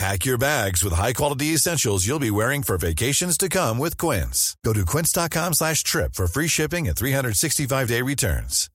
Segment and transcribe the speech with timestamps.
[0.00, 4.56] Pack your bags with high-quality essentials you'll be wearing for vacations to come with Quince.
[4.64, 8.70] Go to quince.com slash trip for free shipping and 365-day returns.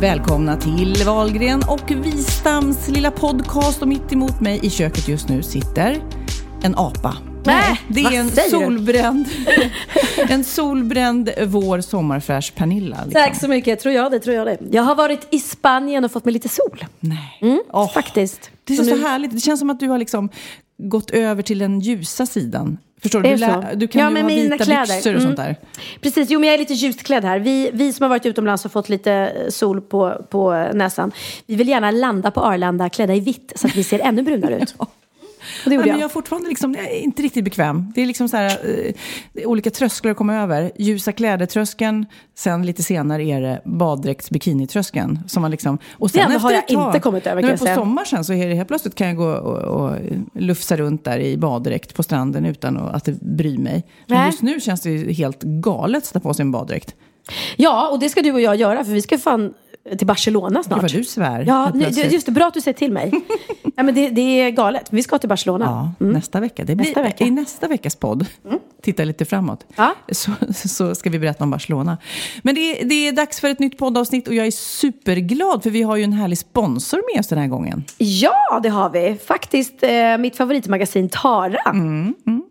[0.00, 5.42] Välkomna till Valgren och Wistams lilla podcast och mitt emot mig i köket just nu
[5.42, 6.21] sitter
[6.62, 7.16] en apa.
[7.44, 9.28] Nej, det är en solbränd,
[10.28, 12.96] en solbränd vår sommarfräsch Pernilla.
[13.04, 13.12] Liksom.
[13.12, 14.58] Tack så mycket, tror jag det, tror jag det.
[14.70, 16.84] Jag har varit i Spanien och fått mig lite sol.
[17.00, 17.38] Nej.
[17.40, 18.50] Mm, Åh, Faktiskt.
[18.64, 19.30] Det Så är så nu- härligt.
[19.32, 20.28] Det känns som att du har liksom
[20.78, 22.78] gått över till den ljusa sidan.
[23.02, 23.28] Förstår du?
[23.30, 23.64] Du, så?
[23.74, 24.80] du kan Ja, ju ha mina vita kläder.
[24.96, 25.22] byxor och Mm.
[25.22, 25.56] sånt där.
[26.00, 27.38] Precis, jo men jag är lite ljust klädd här.
[27.38, 31.12] Vi, vi som har varit utomlands och fått lite sol på, på näsan.
[31.46, 34.58] Vi vill gärna landa på Arlanda klädda i vitt så att vi ser ännu brunare
[34.62, 34.74] ut.
[35.64, 35.98] Och det gjorde men jag.
[36.02, 37.92] jag är fortfarande liksom, jag är inte riktigt bekväm.
[37.94, 38.94] Det är liksom så här, eh,
[39.32, 40.72] det olika trösklar att komma över.
[40.78, 45.18] Ljusa kläder-tröskeln, sen lite senare är det baddräkts bikinitröskeln.
[45.26, 47.58] Som man liksom, och sen har efter jag ett tag- inte kommit över, kan jag
[47.58, 47.76] På säga.
[47.76, 49.96] sommaren sen så är det helt plötsligt kan jag gå och, och
[50.34, 53.84] lufsa runt där i baddräkt på stranden utan att, det bryr mig.
[54.06, 56.94] Men just nu känns det helt galet att sätta på sig en baddräkt.
[57.56, 59.54] Ja, och det ska du och jag göra för vi ska fan
[59.98, 60.82] till Barcelona Gud snart.
[60.82, 61.44] vad du svär.
[61.46, 63.12] Ja, nu, just det, bra att du säger till mig.
[63.76, 64.86] ja, men det, det är galet.
[64.90, 65.92] Vi ska till Barcelona.
[65.98, 66.64] Ja, nästa vecka.
[66.64, 67.24] Det blir, Nästa vecka.
[67.24, 68.26] I nästa veckas podd,
[68.82, 69.94] titta lite framåt, Ja.
[70.12, 71.98] så, så ska vi berätta om Barcelona.
[72.42, 75.70] Men det är, det är dags för ett nytt poddavsnitt och jag är superglad för
[75.70, 77.84] vi har ju en härlig sponsor med oss den här gången.
[77.98, 79.18] Ja, det har vi.
[79.26, 81.74] Faktiskt eh, mitt favoritmagasin Tara.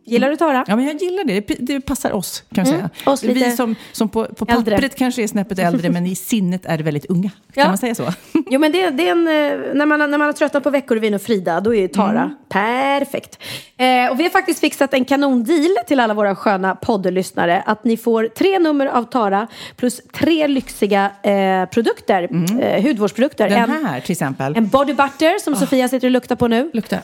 [0.06, 0.66] Gillar du Tara?
[0.68, 1.48] Ja, men jag gillar det.
[1.48, 2.80] Det, det passar oss, kan jag säga.
[2.80, 3.14] Mm.
[3.14, 4.76] Oss vi lite som, som på, på äldre.
[4.76, 7.30] pappret kanske är snäppet äldre, men i sinnet är väldigt unga.
[7.54, 7.68] Kan Ja.
[7.68, 8.04] man säga så?
[8.50, 11.14] Jo, men det, det är en, eh, när, man, när man har tröttnat på Veckorevyn
[11.14, 13.40] och Frida, då är ju Tara perfekt.
[13.78, 17.64] Eh, och vi har faktiskt fixat en kanondeal till alla våra sköna poddlyssnare.
[17.66, 22.30] Att ni får tre nummer av Tara plus tre lyxiga eh, produkter,
[22.62, 23.50] eh, hudvårdsprodukter.
[23.50, 24.58] Den en, här till exempel.
[24.58, 26.72] en body butter som Sofia sitter och luktar på nu.
[26.74, 26.98] Lukta.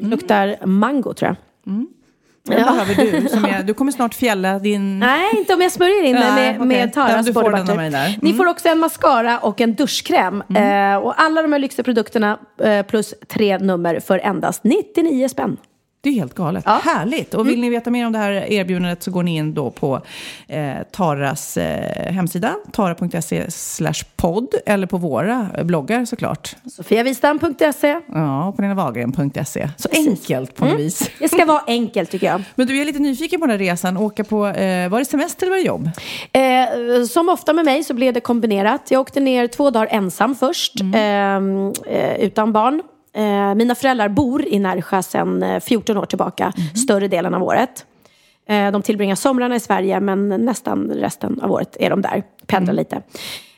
[0.00, 1.36] Luktar mango tror jag.
[2.48, 3.28] Den behöver du.
[3.28, 4.98] Som är, du kommer snart fjälla din...
[4.98, 7.74] Nej, inte om jag smörjer in mig med, Ja, Taras får body butter.
[7.74, 8.12] Mm.
[8.22, 10.42] Ni får också en mascara och en duschkräm.
[10.54, 15.56] Eh, och alla de här lyxiga produkterna eh, plus tre nummer för endast 99 spänn.
[16.00, 16.64] Det är helt galet.
[16.66, 17.34] Härligt!
[17.34, 20.00] Och vill ni veta mer om det här erbjudandet så går ni in då på
[20.48, 23.46] eh, Taras eh, hemsida, tara.se
[24.16, 26.56] podd, eller på våra bloggar såklart.
[26.76, 28.00] Sofiavistam.se.
[28.06, 29.68] Ja, på nenawahlgren.se.
[29.76, 31.10] Så enkelt på något vis.
[31.18, 32.42] Det ska vara enkelt tycker jag.
[32.54, 33.96] Men du jag är lite nyfiken på den här resan.
[33.96, 35.90] Åka på, eh, var det semester eller var det jobb?
[36.32, 38.90] Eh, som ofta med mig så blev det kombinerat.
[38.90, 41.72] Jag åkte ner två dagar ensam först, Mm.
[41.86, 42.82] eh, eh, utan barn.
[43.18, 46.74] Eh, mina föräldrar bor i Närsjö sedan eh, 14 år tillbaka, Mm.
[46.76, 47.84] större delen av året.
[48.48, 52.72] Eh, de tillbringar somrarna i Sverige, men nästan resten av året är de där, pendlar
[52.72, 52.76] Mm.
[52.84, 53.02] lite.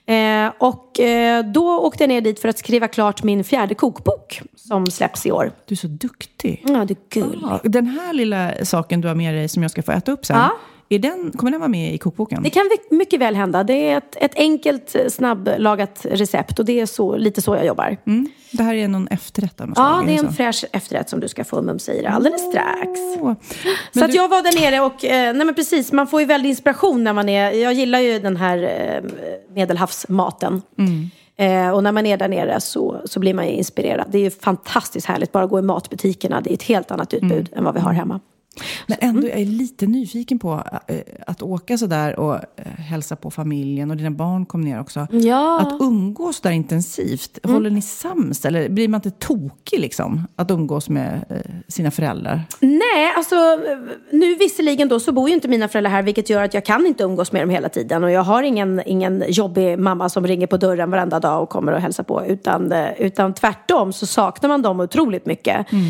[0.06, 4.42] Eh, och eh, då åkte jag ner dit för att skriva klart min fjärde kokbok
[4.56, 5.52] som släpps i år.
[5.66, 6.64] Du är så duktig.
[6.66, 7.38] Ja, det är kul.
[7.42, 10.26] Ja, den här lilla saken du har med dig som jag ska få äta upp
[10.26, 10.50] sen, Ja.
[10.94, 12.42] Är den, kommer den vara med i kokboken?
[12.42, 13.64] Det kan mycket väl hända.
[13.64, 17.66] Det är ett, ett enkelt, eh, snabblagat recept och det är så, lite så jag
[17.66, 17.96] jobbar.
[18.06, 18.28] Mm.
[18.52, 21.28] Det här är någon efterrätt av något Ja, det är en fräsch efterrätt som du
[21.28, 22.90] ska få dig alldeles strax.
[23.20, 23.32] Åh.
[23.94, 26.50] Så du- jag var där nere och, eh, nej men precis, man får ju väldigt
[26.50, 29.10] inspiration när man är, jag gillar ju den här eh,
[29.54, 30.62] medelhavsmaten.
[31.36, 34.06] Eh, och när man är där nere så, så blir man ju inspirerad.
[34.10, 36.40] Det är ju fantastiskt härligt bara att gå i matbutikerna.
[36.40, 38.20] Det är ett helt annat utbud än vad vi har hemma.
[38.86, 40.96] Men ändå är jag lite nyfiken på äh,
[41.26, 45.06] att åka så där och äh, hälsa på familjen och dina barn kom ner också.
[45.10, 45.60] Ja.
[45.60, 50.26] Att umgås där intensivt, håller ni sams eller blir man inte tokig liksom?
[50.36, 51.36] Att umgås med äh,
[51.68, 52.42] sina föräldrar?
[52.60, 53.36] Nej, alltså
[54.10, 56.86] nu visserligen då så bor ju inte mina föräldrar här vilket gör att jag kan
[56.86, 60.46] inte umgås med dem hela tiden och jag har ingen, ingen jobbig mamma som ringer
[60.46, 64.62] på dörren varenda dag och kommer och hälsar på utan, utan tvärtom så saknar man
[64.62, 65.72] dem otroligt mycket.
[65.72, 65.84] Mm.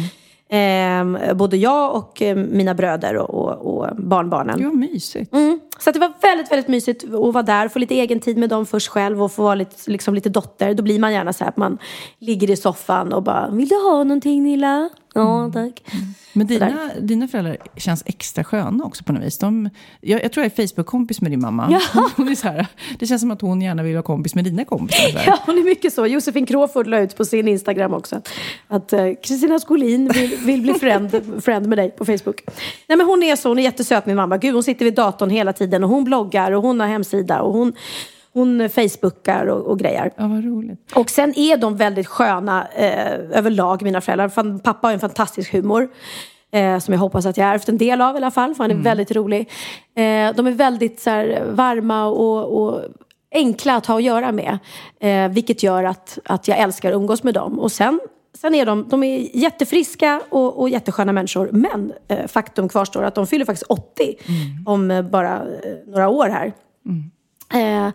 [0.50, 4.58] Eh, både jag och eh, mina bröder och, och, och barnbarnen.
[4.58, 5.32] Det var mysigt.
[5.32, 5.60] Mm.
[5.78, 8.66] Så det var väldigt, väldigt mysigt att vara där, få lite egen tid med dem
[8.66, 10.74] först själv och få vara lite, liksom lite dotter.
[10.74, 11.78] Då blir man gärna så här att man
[12.18, 14.88] ligger i soffan och bara Vill du ha någonting Nilla?
[15.14, 15.52] Ja, mm.
[15.52, 15.82] tack.
[15.92, 16.14] Mm.
[16.32, 19.38] Men dina, dina föräldrar känns extra sköna också på något vis.
[19.38, 21.68] De, jag, jag tror jag är Facebook-kompis med din mamma.
[21.70, 22.10] Ja.
[22.16, 22.66] Hon är så här,
[22.98, 25.22] det känns som att hon gärna vill vara kompis med dina kompisar.
[25.26, 26.06] Ja, hon är mycket så.
[26.06, 28.22] Josefin Crawford la ut på sin Instagram också
[28.68, 32.42] att eh, Kristina uh, Skolin vill, vill bli friend, friend med dig på Facebook.
[32.86, 34.36] Nej, men hon är så, hon är jättesöt min mamma.
[34.36, 37.52] Gud, hon sitter vid datorn hela tiden och hon bloggar och hon har hemsida och
[37.52, 37.72] hon
[38.32, 40.12] hon facebookar och, och grejer.
[40.16, 40.92] Ja, vad roligt.
[40.94, 44.58] Och sen är de väldigt sköna eh, överlag, mina föräldrar.
[44.58, 45.88] Pappa har en fantastisk humor.
[46.52, 48.70] Eh, som jag hoppas att jag ärvt en del av i alla fall, för han
[48.70, 48.84] är mm.
[48.84, 49.40] väldigt rolig.
[49.94, 52.80] Eh, de är väldigt så här, varma och, och
[53.32, 54.58] enkla att ha att göra med.
[55.00, 57.58] Eh, vilket gör att, att jag älskar att umgås med dem.
[57.58, 58.00] Och sen,
[58.38, 61.48] sen är de, de är jättefriska och, och jättesköna människor.
[61.52, 64.66] Men eh, faktum kvarstår att de fyller faktiskt 80 mm.
[64.66, 66.52] om eh, bara eh, några år här.
[66.86, 67.10] Mm.
[67.54, 67.88] Eh,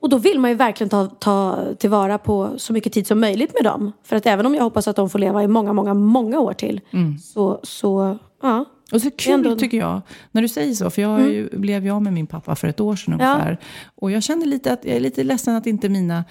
[0.00, 3.54] och då vill man ju verkligen ta, ta tillvara på så mycket tid som möjligt
[3.54, 3.92] med dem.
[4.02, 6.52] För att även om jag hoppas att de får leva i många, många, många år
[6.52, 6.80] till.
[6.90, 7.18] Mm.
[7.18, 8.64] Så, så, ja.
[8.92, 9.56] Och så kul ändå...
[9.56, 10.00] tycker jag,
[10.32, 10.90] när du säger så.
[10.90, 11.32] För jag mm.
[11.32, 13.58] ju, blev jag med min pappa för ett år sedan ungefär.
[13.60, 13.66] Ja.
[13.94, 16.24] Och jag känner lite att, jag är lite ledsen att inte mina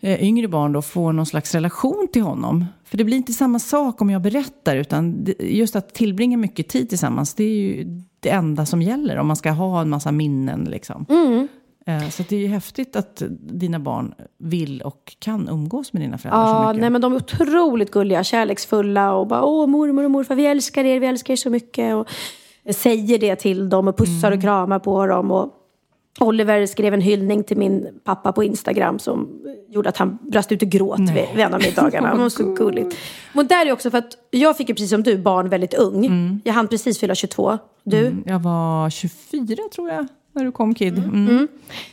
[0.00, 2.64] eh, yngre barn då får någon slags relation till honom.
[2.84, 4.76] För det blir inte samma sak om jag berättar.
[4.76, 7.84] Utan just att tillbringa mycket tid tillsammans, det är ju
[8.20, 9.16] det enda som gäller.
[9.16, 11.06] Om man ska ha en massa minnen liksom.
[11.08, 11.48] Mm.
[11.88, 16.18] Eh, så det är ju häftigt att dina barn vill och kan umgås med dina
[16.18, 16.80] föräldrar ja, så mycket.
[16.80, 20.84] Nej, men de är otroligt gulliga, kärleksfulla och bara åh mormor och morfar vi älskar
[20.84, 21.94] er, vi älskar er så mycket.
[21.94, 22.06] Och
[22.70, 24.38] säger det till dem och pussar mm.
[24.38, 25.30] och kramar på dem.
[25.30, 25.52] Och
[26.20, 29.28] Oliver skrev en hyllning till min pappa på Instagram som
[29.68, 31.30] gjorde att han brast ut i gråt nej.
[31.34, 32.14] vid en av middagarna.
[32.14, 32.96] Det var så gulligt.
[33.32, 36.06] Men där är också för att jag fick ju precis som du barn väldigt ung.
[36.06, 36.40] Mm.
[36.44, 37.58] Jag hann precis fylla 22.
[37.84, 38.06] Du?
[38.06, 40.06] Mm, jag var 24 tror jag
[40.36, 40.98] när du kom Kid.
[40.98, 41.28] Mm.
[41.28, 41.48] Mm.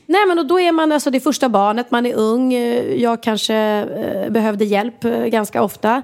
[0.06, 2.54] Nej men och då är man alltså det första barnet, man är ung.
[2.98, 6.02] Jag kanske eh, behövde hjälp eh, ganska ofta.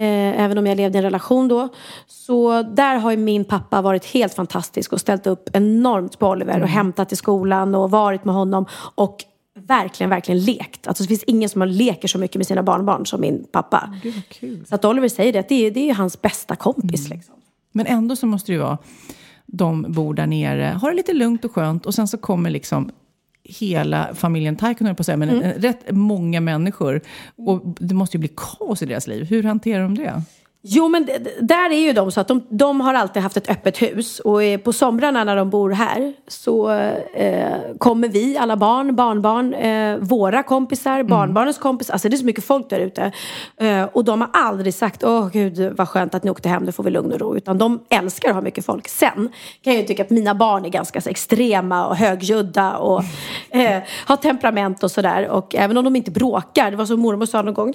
[0.00, 1.68] Eh, även om jag levde i en relation då.
[2.06, 6.52] Så där har ju min pappa varit helt fantastisk och ställt upp enormt på Oliver
[6.52, 6.62] mm.
[6.62, 8.66] och hämtat till skolan och varit med honom.
[8.94, 9.24] Och
[9.66, 10.86] verkligen, verkligen lekt.
[10.86, 13.94] Alltså det finns ingen som leker så mycket med sina barnbarn som min pappa.
[14.40, 17.06] Gud, så att Oliver säger det, att det är, det är hans bästa kompis.
[17.06, 17.18] Mm.
[17.18, 17.34] Liksom.
[17.72, 18.78] Men ändå så måste det ju vara
[19.52, 22.90] de bor där nere, har det lite lugnt och skönt och sen så kommer liksom
[23.44, 25.52] hela familjen Taikon, på att säga, men mm.
[25.58, 27.00] rätt många människor.
[27.36, 29.24] Och det måste ju bli kaos i deras liv.
[29.24, 30.22] Hur hanterar de det?
[30.70, 31.08] Jo, men
[31.40, 34.20] där är ju de så att de, de har alltid haft ett öppet hus.
[34.20, 36.70] Och på somrarna när de bor här så
[37.14, 41.06] eh, kommer vi, alla barn, barnbarn, eh, våra kompisar, mm.
[41.06, 41.92] barnbarnens kompisar.
[41.92, 43.12] Alltså det är så mycket folk där ute.
[43.56, 46.72] Eh, och de har aldrig sagt, åh gud vad skönt att ni åkte hem, nu
[46.72, 47.36] får vi lugn och ro.
[47.36, 48.88] Utan de älskar att ha mycket folk.
[48.88, 49.28] Sen
[49.62, 53.02] kan jag ju tycka att mina barn är ganska så extrema och högljudda och
[53.50, 55.28] eh, har temperament och sådär.
[55.28, 57.74] Och även om de inte bråkar, det var som mormor sa någon gång,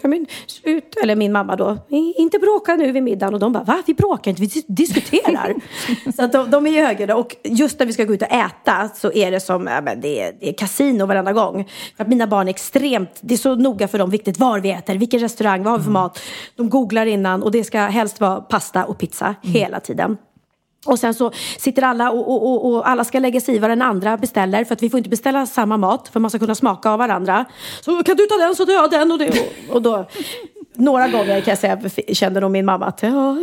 [0.63, 1.78] ut, eller min mamma då,
[2.18, 3.83] inte bråka nu vid middagen och de bara, va?
[3.85, 5.56] Vi bråkar inte, vi diskuterar.
[6.15, 8.31] så att de, de är ju högljudda och just när vi ska gå ut och
[8.31, 11.69] äta så är det som, ja, men det, är, det är kasino varenda gång.
[11.97, 14.71] För att mina barn är extremt, det är så noga för dem viktigt var vi
[14.71, 16.01] äter, vilken restaurang, vad har vi för mm.
[16.01, 16.19] mat.
[16.56, 19.54] De googlar innan och det ska helst vara pasta och pizza mm.
[19.54, 20.18] hela tiden.
[20.85, 23.69] Och sen så sitter alla och, och, och, och, alla ska lägga sig i vad
[23.69, 26.56] den andra beställer för att vi får inte beställa samma mat för man ska kunna
[26.56, 27.45] smaka av varandra.
[27.81, 29.31] Så kan du ta den så tar jag den och det.
[29.69, 30.06] Och då,
[30.75, 31.80] några gånger kan jag säga
[32.13, 33.37] kände nog min mamma att ja,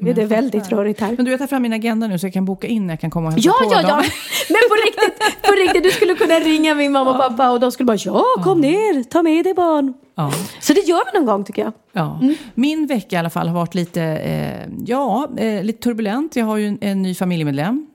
[0.00, 1.14] det är väldigt rörigt här.
[1.16, 3.00] Men du, jag tar fram min agenda nu så jag kan boka in när jag
[3.00, 3.90] kan komma och hälsa ja, på ja, dem.
[3.90, 3.96] Ja,
[4.48, 7.72] Men på riktigt, på riktigt, du skulle kunna ringa min mamma och pappa och de
[7.72, 9.94] skulle bara ja, kom ner, ta med dig barn.
[10.14, 10.32] Ja.
[10.60, 11.72] Så det gör vi någon gång tycker jag.
[11.92, 12.18] Ja.
[12.22, 12.34] Mm.
[12.54, 16.36] Min vecka i alla fall har varit lite, eh, ja, eh, lite turbulent.
[16.36, 17.86] Jag har ju en, en ny familjemedlem.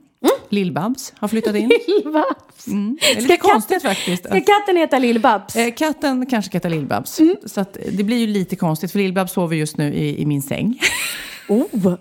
[0.50, 1.70] Lill-Babs har flyttat in.
[1.86, 2.66] Lill-Babs.
[2.66, 2.98] Mm.
[3.00, 4.24] Det är lite ska konstigt katten, faktiskt.
[4.24, 5.56] Ska katten heta Lill-Babs?
[5.56, 7.20] Eh, katten kanske ska heta Lill-Babs.
[7.20, 7.36] Mm.
[7.44, 10.42] Så att, det blir ju lite konstigt för Lill-Babs sover just nu i, i min
[10.42, 10.80] säng.
[11.48, 11.94] Oh,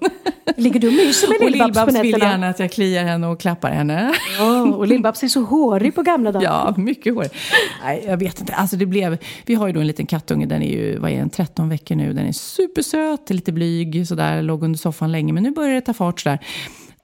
[0.58, 2.02] ligger du och myser med Lill-Babs på nätterna?
[2.02, 4.14] Vill gärna att jag kliar henne och klappar henne.
[4.40, 6.46] Oh, och Lill-Babs är så hårig på gamla dagar.
[6.46, 7.30] Ja, mycket hårig.
[7.84, 8.54] Nej, jag vet inte.
[8.54, 11.18] Alltså det blev, vi har ju då en liten kattunge, den är ju vad är
[11.18, 12.14] den, 13 veckor nu.
[12.14, 15.34] Den är supersöt, lite blyg, sådär, låg under soffan länge.
[15.34, 16.40] Men nu börjar det ta fart sådär.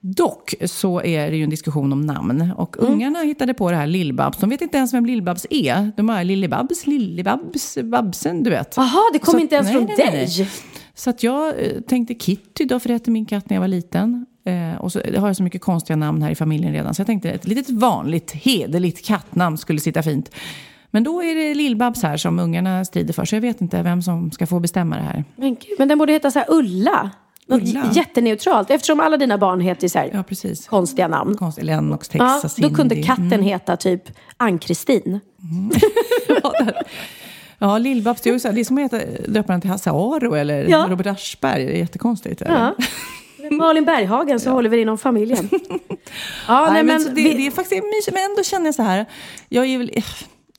[0.04, 2.52] Dock så är det ju en diskussion om namn.
[2.56, 4.40] Och ungarna hittade på det här Lill-Babs.
[4.40, 5.92] De vet inte ens vem Lill-Babs är.
[5.96, 8.74] De har Lillebabs, Lillebabs, Babsen, du vet.
[8.76, 10.34] Jaha, det kom Så inte ens nej, från nej, nej, dig.
[10.38, 10.48] nej.
[10.94, 13.68] Så att jag eh, tänkte Kitty då, för det hette min katt när jag var
[13.68, 14.26] liten.
[14.44, 16.94] Eh, och så har jag så mycket konstiga namn här i familjen redan.
[16.94, 20.30] Så jag tänkte ett litet vanligt, hederligt kattnamn skulle sitta fint.
[20.90, 23.24] Men då är det Lill-Babs här som ungarna strider för.
[23.24, 25.24] Så jag vet inte vem som ska få bestämma det här.
[25.36, 27.10] Men, gud, men den borde heta så här Ulla.
[27.46, 27.90] Något Ulla.
[27.92, 28.70] jätteneutralt.
[28.70, 30.66] Eftersom alla dina barn heter så Ja, precis.
[30.68, 31.36] konstiga namn.
[31.36, 31.64] Konstigt.
[31.64, 34.02] Lennox, Ja, Texas, då kunde katten heta typ
[34.36, 35.20] Ann-Kristin.
[36.28, 36.82] Ja, där.
[37.58, 38.90] Ja, Lill-Babs, det är som att
[39.34, 40.86] döpa den till Hasse Aro eller Ja.
[40.90, 41.64] Robert Aschberg.
[41.66, 42.42] Det är jättekonstigt.
[42.42, 42.54] eller?
[42.54, 42.74] Ja.
[43.50, 45.48] Malin Berghagen så håller vi inom familjen.
[46.48, 48.82] Ja, Nej, men, så det, vi- det är faktiskt mysigt, men ändå känner jag så
[48.82, 49.06] här.
[49.48, 49.90] Jag är väl,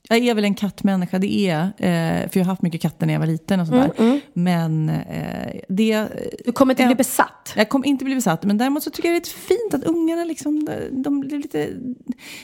[0.10, 3.14] jag är väl en kattmänniska, det är eh, För jag har haft mycket katter när
[3.14, 3.92] jag var liten och sådär.
[3.98, 6.08] Mm, Men eh, det...
[6.46, 6.88] Du kommer inte Ja.
[6.88, 7.54] bli besatt.
[7.56, 10.24] Jag kommer inte bli besatt, men däremot så tycker jag det är fint att ungarna
[10.24, 11.70] liksom, de blir lite,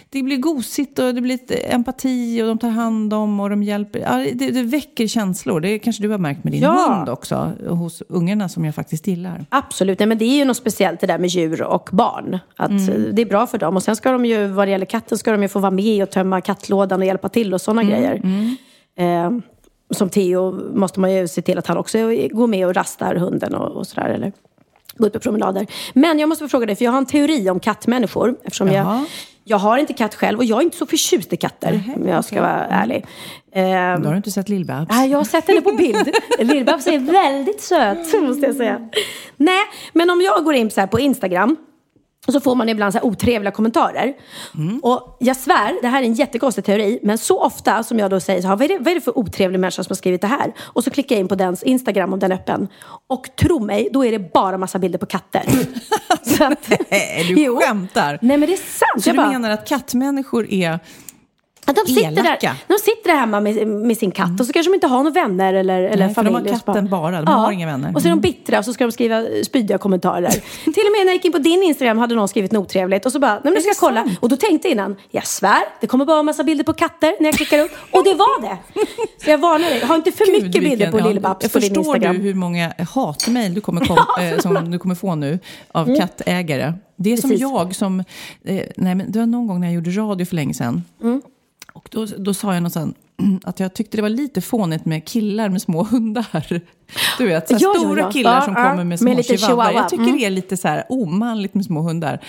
[0.10, 3.63] det blir gosigt och det blir lite empati och de tar hand om och de
[3.63, 4.00] hjälper.
[4.00, 6.96] Ja, det, det väcker känslor, det kanske du har märkt med din Ja.
[6.98, 9.46] hund också, hos ungarna som jag faktiskt gillar.
[9.50, 12.39] Absolut, Nej, men det är ju något speciellt det där med djur och barn.
[12.56, 13.16] Att Mm.
[13.16, 13.75] Det är bra för dem.
[13.75, 16.04] Och sen ska de ju, vad det gäller katten, ska de ju få vara med
[16.04, 18.22] och tömma kattlådan och hjälpa till och sådana Mm, grejer.
[19.25, 19.32] Eh,
[19.91, 21.98] som Theo måste man ju se till att han också
[22.32, 24.10] går med och rastar hunden och, och sådär.
[24.10, 24.32] Eller
[24.98, 25.68] går ut på promenader.
[25.94, 28.36] Men jag måste fråga dig, för jag har en teori om kattmänniskor.
[28.44, 29.06] Eftersom jag, Jaha.
[29.44, 31.84] jag har inte katt själv och jag är inte så förtjust i katter.
[31.96, 33.06] om jag ska vara ärlig.
[33.51, 33.68] Eh, Då
[34.08, 34.86] har du inte sett Lill-Babs?
[34.89, 36.10] Ja, jag har sett henne på bild.
[36.39, 38.89] Lill-Babs är väldigt söt, måste jag säga.
[39.38, 39.62] Nej,
[39.94, 41.56] men om jag går in så på Instagram
[42.29, 44.13] och så får man ibland så här otrevliga kommentarer.
[44.81, 48.19] Och jag svär, det här är en jättekonstig teori, men så ofta som jag då
[48.19, 50.21] säger så här, vad är, det, vad är det för otrevlig människa som har skrivit
[50.21, 50.53] det här?
[50.59, 52.67] Och så klickar jag in på dens Instagram om den är öppen.
[53.07, 55.43] Och tro mig, då är det bara massa bilder på katter.
[56.38, 57.59] så att, Nej, du Jo.
[57.59, 58.19] skämtar.
[58.21, 59.03] Nej men det är sant.
[59.03, 60.79] Så Jag du bara- menar att kattmänniskor är...
[61.76, 64.76] de sitter, där, de sitter där hemma med, med sin katt och så kanske de
[64.76, 66.52] inte har några vänner eller, eller Nej, för de familj.
[66.52, 67.96] har katten bara, de har inga vänner.
[67.96, 70.30] Och så är de bittra och så ska de skriva spydiga kommentarer.
[70.64, 73.06] Till och med när jag gick in på din Instagram hade någon skrivit något otrevligt
[73.06, 74.04] och så bara, nej men nu ska kolla.
[74.04, 74.18] sant?
[74.22, 77.14] Och då tänkte jag innan, jag svär, det kommer bara en massa bilder på katter
[77.20, 77.72] när jag klickar upp.
[77.92, 78.58] Och det var det!
[79.24, 81.52] Så jag varnar dig, ha inte för Gud, mycket bilder vilken- på ja, Lill-Babs Jag
[81.54, 82.16] på din förstår Instagram.
[82.18, 85.40] du hur många hatmejl du kommer, kom, eh, som du kommer få nu
[85.72, 86.74] av kattägare.
[86.96, 87.42] Det är som Precis.
[87.42, 88.00] jag som...
[88.00, 90.84] Eh, nej, men det var någon gång när jag gjorde radio för länge sedan.
[91.02, 91.22] Mm.
[91.79, 92.98] Och då, då sa jag något sånt,
[93.43, 96.62] att jag tyckte det var lite fånigt med killar med små hundar.
[97.17, 98.12] Du vet, så Ja, ja, stora ja.
[98.12, 98.69] killar Ja, som ja.
[98.69, 99.74] kommer med små chihuahua.
[99.74, 100.17] Jag tycker Mm.
[100.17, 102.19] det är lite så här omanligt med små hundar.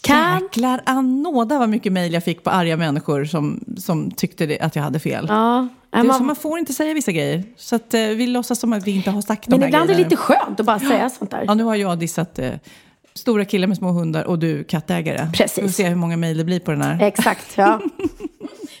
[0.00, 4.60] Kan- Jäklar anåda vad mycket mejl jag fick på arga människor som, som tyckte det,
[4.60, 5.26] att jag hade fel.
[5.28, 7.44] Ja, Det är man, så man får inte säga vissa grejer.
[7.56, 9.90] Så att, eh, vi låtsas som att vi inte har sagt men de här ibland
[9.90, 11.44] är det lite skönt att bara säga sånt där.
[11.46, 12.50] Ja, nu har jag dissat eh,
[13.14, 15.28] stora killar med små hundar och du kattägare.
[15.34, 15.58] Precis.
[15.58, 17.02] Vi får se hur många mejl det blir på den här.
[17.02, 17.80] Exakt, ja.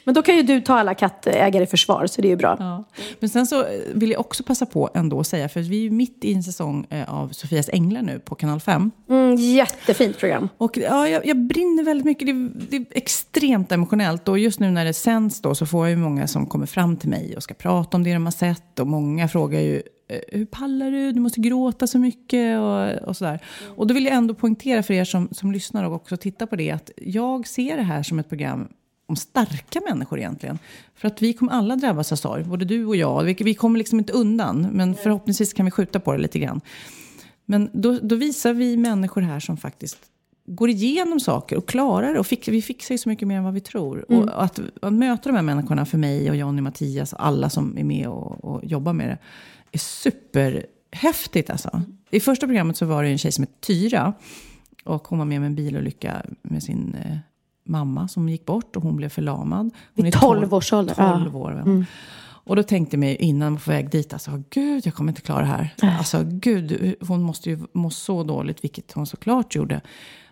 [0.04, 2.56] Men då kan ju du ta alla kattägare i försvar, så det är ju bra.
[2.58, 2.84] Ja.
[3.20, 5.82] Men sen så eh, vill jag också passa på ändå att säga, för vi är
[5.82, 8.90] ju mitt i en säsong eh, av Sofias Änglar nu på Kanal 5.
[9.10, 10.48] Mm, jättefint program.
[10.58, 12.26] Och ja, jag, jag brinner väldigt mycket.
[12.26, 14.28] Det, det är extremt emotionellt.
[14.28, 16.96] Och just nu när det sänds då så får jag ju många som kommer fram
[16.96, 18.78] till mig och ska prata om det de har sett.
[18.78, 21.12] Och många frågar ju, eh, hur pallar du?
[21.12, 23.40] Du måste gråta så mycket och, och sådär.
[23.76, 26.56] Och då vill jag ändå poängtera för er som, som lyssnar och också tittar på
[26.56, 28.68] det att jag ser det här som ett program
[29.06, 30.58] om starka människor egentligen.
[30.94, 33.24] För att vi kommer alla drabbas av sorg, både du och jag.
[33.24, 36.60] Vi, vi kommer liksom inte undan, men förhoppningsvis kan vi skjuta på det lite grann.
[37.44, 39.98] Men då, då visar vi människor här som faktiskt
[40.46, 42.18] går igenom saker och klarar det.
[42.18, 44.12] Och fix, vi fixar ju så mycket mer än vad vi tror.
[44.12, 47.78] Och att, att möta de här människorna för mig och Johnny, Mattias och alla som
[47.78, 49.18] är med och, och jobbar med det
[49.72, 51.82] är superhäftigt alltså.
[52.10, 54.12] I första programmet så var det en tjej som hette Tyra.
[54.84, 57.16] Och hon var med med en bilolycka med sin eh,
[57.72, 59.70] mamma som gick bort och hon blev förlamad.
[59.94, 61.12] Hon Vid är 12 års ålder, ja.
[61.12, 61.52] 12 år.
[61.52, 61.84] väl.
[62.44, 65.20] Och då tänkte jag mig innan man var väg dit, alltså gud jag kommer inte
[65.20, 65.74] klara det här.
[65.98, 69.80] Alltså gud, hon måste ju må så dåligt, vilket hon såklart gjorde.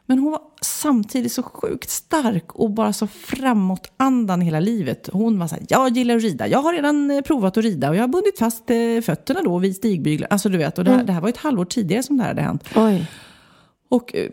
[0.06, 5.08] Men hon var samtidigt så sjukt stark och bara så framåtandande hela livet.
[5.12, 7.90] Hon var så här, jag gillar att rida, jag har redan eh, provat att rida
[7.90, 10.28] och jag har bundit fast eh, fötterna då vid stigbyglar.
[10.30, 12.30] Alltså du vet, och det här, det här var ett halvår tidigare som det här
[12.30, 12.64] hade hänt.
[12.76, 13.06] Oj.
[13.90, 14.30] Och eh,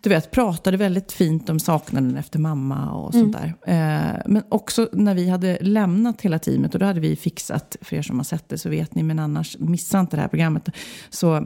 [0.00, 3.54] du vet, pratade väldigt fint om saknaden efter mamma och sånt där.
[3.66, 7.96] Eh, men också när vi hade lämnat hela teamet, och då hade vi fixat, för
[7.96, 10.68] er som har sett det så vet ni, men annars missa inte det här programmet.
[11.10, 11.36] Så,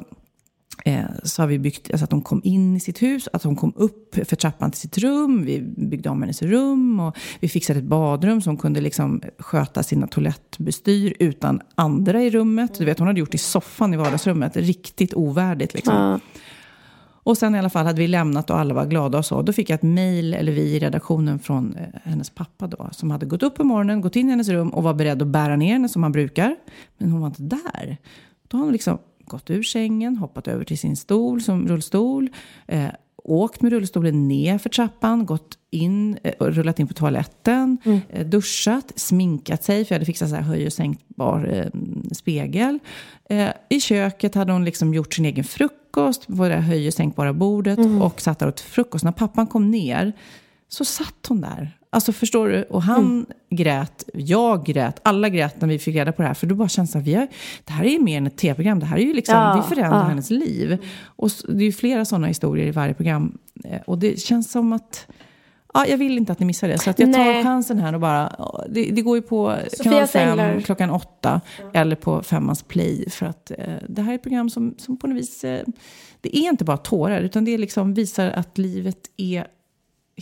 [0.85, 3.57] eh, så har vi byggt, alltså att de kom in i sitt hus, att hon
[3.57, 7.79] kom upp för trappan till sitt rum, vi byggde om hennes rum och vi fixade
[7.79, 12.79] ett badrum som kunde liksom sköta sina toalettbestyr utan andra i rummet.
[12.79, 15.95] Du vet, hon hade gjort i soffan i vardagsrummet, riktigt ovärdigt liksom.
[15.95, 16.21] Ja.
[17.25, 19.43] Och sen i alla fall hade vi lämnat och alla var glada och så.
[19.43, 22.89] Då fick jag ett mejl, eller vi i redaktionen, från eh, hennes pappa då.
[22.93, 25.29] Som hade gått upp på morgonen, gått in i hennes rum och var beredd att
[25.29, 26.57] bära ner henne som han brukar.
[26.99, 27.97] Men hon var inte där.
[28.49, 32.29] Då har hon liksom gått ur sängen, hoppat över till sin stol som rullstol.
[32.67, 32.89] Eh,
[33.25, 38.01] åkt med rullstolen ner för trappan, gått in, eh, rullat in på toaletten, mm.
[38.09, 41.71] eh, duschat, sminkat sig, för jag hade fixat så här höj och sänkbar
[42.15, 42.79] spegel.
[43.31, 47.33] Eh, I köket hade hon liksom gjort sin egen frukost på det höj och sänkbara
[47.33, 48.03] bordet mm.
[48.03, 49.05] och satt där åt frukost.
[49.05, 50.13] När pappan kom ner
[50.69, 51.79] så satt hon där.
[51.91, 52.63] Alltså förstår du?
[52.63, 53.27] Och han mm.
[53.51, 56.35] grät, jag grät, alla grät när vi fick reda på det här.
[56.35, 57.29] För då bara känns det att vi har,
[57.65, 58.81] det här är ju mer än ett tv-program.
[58.81, 60.05] Det här är ju liksom, ja, vi förändrar ja.
[60.05, 60.79] hennes liv.
[61.05, 63.39] Och det är ju flera sådana historier i varje program.
[63.65, 65.07] Eh, och det känns som att
[65.75, 66.79] Ja, jag vill inte att ni missar det.
[66.79, 67.43] Så att jag tar Nej.
[67.43, 68.37] chansen här och bara...
[68.69, 71.71] Det, det går ju på kanal 5 klockan 8 ja.
[71.73, 73.11] eller på Femmans Play.
[73.11, 75.45] För att eh, det här är ett program som, som på något vis...
[75.45, 75.65] Eh,
[76.21, 79.47] det är inte bara tårar, utan det liksom visar att livet är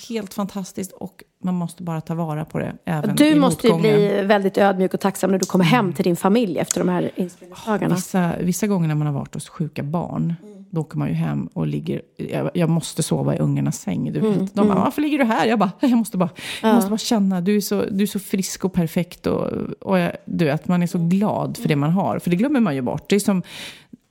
[0.08, 2.74] helt fantastiskt och man måste bara ta vara på det.
[2.84, 6.16] Även du måste ju bli väldigt ödmjuk och tacksam när du kommer hem till din
[6.16, 7.94] familj efter de här inspelningsdagarna.
[7.94, 10.64] Vissa, vissa gånger när man har varit hos sjuka barn, mm.
[10.70, 14.12] då åker man ju hem och ligger, jag, jag måste sova i ungarnas säng.
[14.12, 14.34] Du vet.
[14.36, 14.48] Mm.
[14.52, 14.84] De bara, mm.
[14.84, 15.46] varför ligger du här?
[15.46, 16.30] Jag bara, jag måste bara,
[16.62, 16.74] jag ja.
[16.74, 19.26] måste bara känna, du är, så, du är så frisk och perfekt.
[19.26, 22.18] Och, och jag, du vet, man är så glad för det man har.
[22.18, 23.04] För det glömmer man ju bort.
[23.08, 23.42] Det är som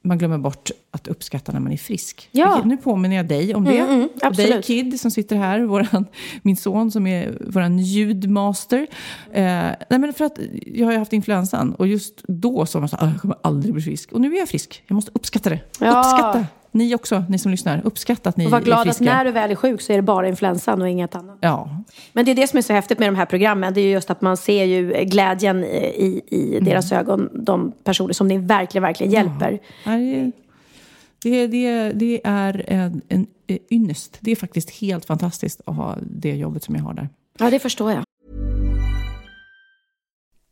[0.01, 2.29] man glömmer bort att uppskatta när man är frisk.
[2.31, 2.61] Ja.
[2.65, 3.77] Nu påminner jag dig om det.
[3.77, 6.05] Mm, mm, och dig Kid som sitter här, våran,
[6.41, 8.87] min son som är vår ljudmaster.
[9.31, 9.43] Eh,
[9.89, 12.97] nej men för att jag har ju haft influensan och just då sa man så
[12.97, 14.11] här, ah, jag kommer aldrig bli frisk.
[14.11, 14.83] Och nu är jag frisk.
[14.87, 15.59] Jag måste uppskatta det.
[15.79, 15.99] Ja.
[15.99, 19.03] Uppskatta ni också, ni som lyssnar, uppskatta att ni och var glad är friska.
[19.03, 21.37] att när du väl är sjuk så är det bara influensan och inget annat.
[21.41, 21.69] Ja.
[22.13, 23.73] Men det är det som är så häftigt med de här programmen.
[23.73, 26.63] Det är just att man ser ju glädjen i, i mm.
[26.63, 27.29] deras ögon.
[27.33, 29.59] De personer som ni verkligen, verkligen hjälper.
[29.85, 29.91] Ja.
[31.23, 33.27] Det, det, det är en, en
[33.69, 34.17] ynnest.
[34.19, 37.09] Det är faktiskt helt fantastiskt att ha det jobbet som jag har där.
[37.39, 38.03] Ja, det förstår jag.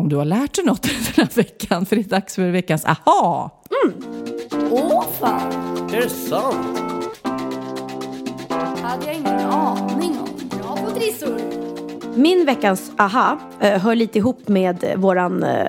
[0.00, 2.84] om du har lärt dig något den här veckan, för det är dags för veckans
[2.84, 3.50] aha.
[3.84, 3.94] Mm.
[4.70, 5.52] Åh fan!
[5.92, 6.80] Är det sant?
[8.82, 10.58] hade jag ingen aning om.
[10.58, 11.40] Bra på trissor!
[12.14, 15.66] Min veckans aha eh, hör lite ihop med våran eh,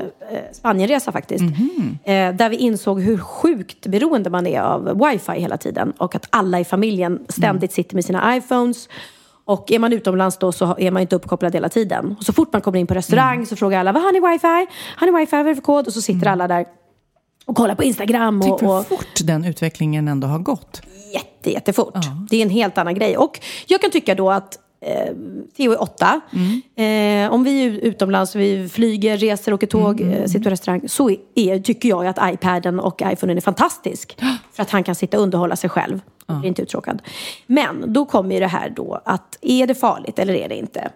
[0.52, 1.44] Spanienresa faktiskt.
[1.44, 1.98] Mhm.
[2.04, 5.94] Eh, där vi insåg hur sjukt beroende man är av wifi hela tiden.
[5.98, 8.90] Och att alla i familjen ständigt sitter med sina iPhones.
[9.46, 12.16] Och är man utomlands då så är man inte uppkopplad hela tiden.
[12.20, 14.74] Och så fort man kommer in på restaurang så frågar alla, vad har ni wifi?
[14.98, 15.36] Har ni wifi?
[15.36, 15.88] Vad är det för kod?
[15.88, 16.66] Och så sitter alla där
[17.46, 18.42] och kollar på Instagram.
[18.42, 20.82] Tänk Och, hur och fort den utvecklingen ändå har gått.
[21.14, 21.96] jätte, jättefort.
[22.30, 23.18] Det är en helt annan grej.
[23.18, 25.14] Och jag kan tycka då att eh,
[25.58, 26.22] Theo är åtta.
[26.76, 30.90] Eh, om vi är utomlands, vi flyger, reser, åker tåg, eh, sitter på restaurang.
[30.90, 34.18] Så är, tycker jag att iPaden och iPhonen är fantastisk.
[34.54, 36.02] För att han kan sitta och underhålla sig själv.
[36.26, 37.02] och blir inte uttråkad.
[37.48, 40.90] Men då kommer ju det här då att är det farligt eller är det inte?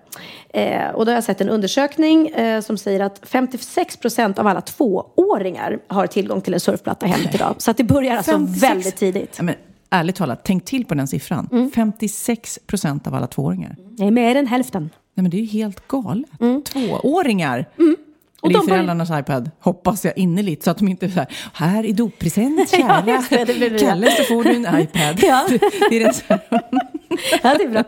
[0.49, 4.47] Eh, och då har jag sett en undersökning eh, som säger att 56 procent av
[4.47, 7.55] alla tvååringar har tillgång till en surfplatta hemmet idag.
[7.57, 8.63] Så att det börjar alltså 56.
[8.63, 9.35] väldigt tidigt.
[9.37, 9.55] Ja, men,
[9.89, 11.49] ärligt talat, tänk till på den siffran.
[11.51, 11.71] Mm.
[11.71, 13.75] 56 procent av alla tvååringar.
[13.97, 14.81] Nej, mer än hälften.
[15.13, 16.29] Nej, men det är ju helt galet.
[16.65, 17.65] Tvååringar!
[17.79, 17.95] Mm.
[18.41, 21.09] Och Eller i de börjar- föräldrarnas iPad, hoppas jag innerligt, så att de inte är
[21.09, 23.79] så här, här är doppresent Ja, kära just det, det det.
[23.79, 25.19] Kalle, så får du en iPad.
[25.23, 25.45] Ja.
[25.49, 25.57] Det,
[25.89, 26.94] det är det.
[27.43, 27.83] Ja, det är bra.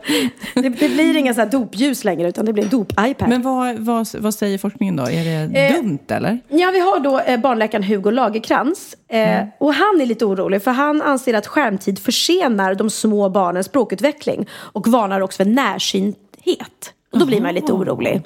[0.54, 3.28] Det, det blir inga så här dopljus längre, utan det blir dop-iPad.
[3.28, 5.02] Men vad, vad, vad säger forskningen då?
[5.02, 6.40] Är det Eh, dumt eller?
[6.48, 8.96] Ja, vi har då eh, barnläkaren Hugo Lagerkrans.
[9.08, 13.66] Eh, Och han är lite orolig, för han anser att skärmtid försenar de små barnens
[13.66, 14.46] språkutveckling.
[14.52, 16.92] Och varnar också för närsynthet.
[17.12, 18.22] Och då blir man lite orolig.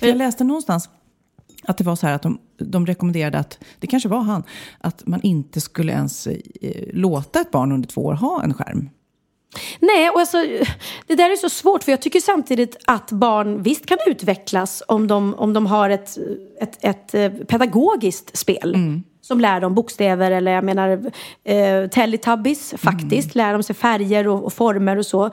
[0.00, 0.88] För jag läste någonstans
[1.66, 4.42] att det var så här att de, de rekommenderade att, det kanske var han,
[4.80, 6.32] att man inte skulle ens eh,
[6.92, 8.88] låta ett barn under två år ha en skärm.
[9.80, 10.36] Nej, och alltså,
[11.06, 15.06] det där är så svårt för jag tycker samtidigt att barn visst kan utvecklas om
[15.06, 16.18] de, om de har ett,
[16.60, 19.00] ett, ett eh, pedagogiskt spel.
[19.20, 21.10] Som lär dem bokstäver eller jag menar
[21.44, 23.34] eh, Teletubbies faktiskt.
[23.34, 25.30] Lär de sig färger och, och former och så.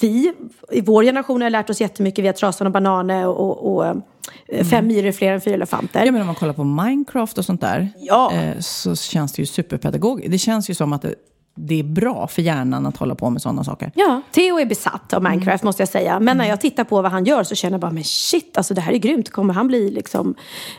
[0.00, 0.32] Vi
[0.72, 4.86] i vår generation har lärt oss jättemycket via Trasan och Bananer och, och eh, Fem
[4.86, 6.04] myror är fler än fyra elefanter.
[6.06, 8.32] Ja, men om man kollar på Minecraft och sånt där Ja.
[8.32, 10.30] eh, så känns det ju superpedagogiskt.
[10.30, 11.14] Det känns ju som att det,
[11.56, 13.92] det är bra för hjärnan att hålla på med sådana saker.
[13.94, 16.20] Ja, Theo är besatt av Minecraft måste jag säga.
[16.20, 18.74] Men när jag tittar på vad han gör så känner jag bara, men shit, alltså
[18.74, 19.30] det här är grymt.
[19.30, 20.34] Kommer han bli liksom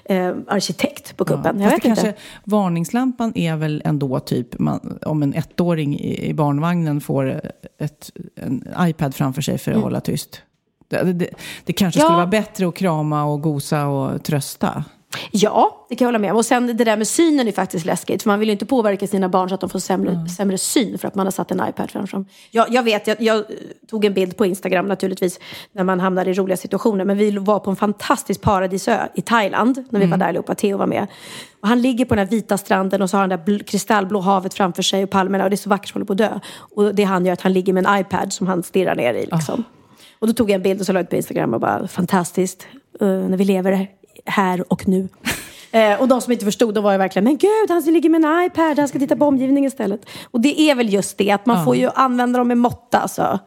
[0.06, 1.60] eh, arkitekt på kuppen?
[1.62, 2.02] jag Fast vet det inte.
[2.02, 7.42] kanske, varningslampan är väl ändå typ man, om en ettåring i, i barnvagnen får
[7.80, 10.42] ett, en iPad framför sig för att hålla tyst.
[10.88, 11.30] Det, det,
[11.66, 12.04] det kanske Mm.
[12.04, 12.08] Ja.
[12.10, 14.84] skulle vara bättre att krama och gosa och trösta.
[15.32, 16.38] Ja, det kan jag hålla med om.
[16.38, 18.24] Och sen det där med synen är faktiskt läskigt.
[18.24, 20.28] För man vill ju inte påverka sina barn så att de får sämre, Mm.
[20.28, 22.26] sämre syn för att man har satt en iPad framför dem.
[22.52, 23.44] Jag, jag vet, jag, jag
[23.90, 25.40] tog en bild på Instagram naturligtvis
[25.72, 27.06] när man hamnar i roliga situationer.
[27.06, 30.10] Men vi var på en fantastisk paradisö i Thailand när vi Mm.
[30.10, 30.56] var där allihopa.
[30.56, 31.08] Theo var med.
[31.62, 34.20] Och han ligger på den här vita stranden och så har han det där kristallblå
[34.20, 35.44] havet framför sig och palmerna.
[35.44, 36.40] Och det är så vackert som håller på att dö.
[36.76, 39.14] Och det han gör är att han ligger med en iPad som han stirrar ner
[39.14, 39.26] i.
[39.32, 39.64] Liksom.
[40.20, 42.68] Och då tog jag en bild och så la ut på Instagram och bara fantastiskt
[43.02, 43.88] eh, när vi lever
[44.26, 45.08] här och nu.
[45.76, 48.26] Eh, och de som inte förstod, de var ju verkligen, men gud, han ligger med
[48.26, 50.06] en iPad, han ska titta på omgivningen istället.
[50.32, 53.00] Och det är väl just det, att man får ju använda dem med måtta.
[53.00, 53.40] Alltså.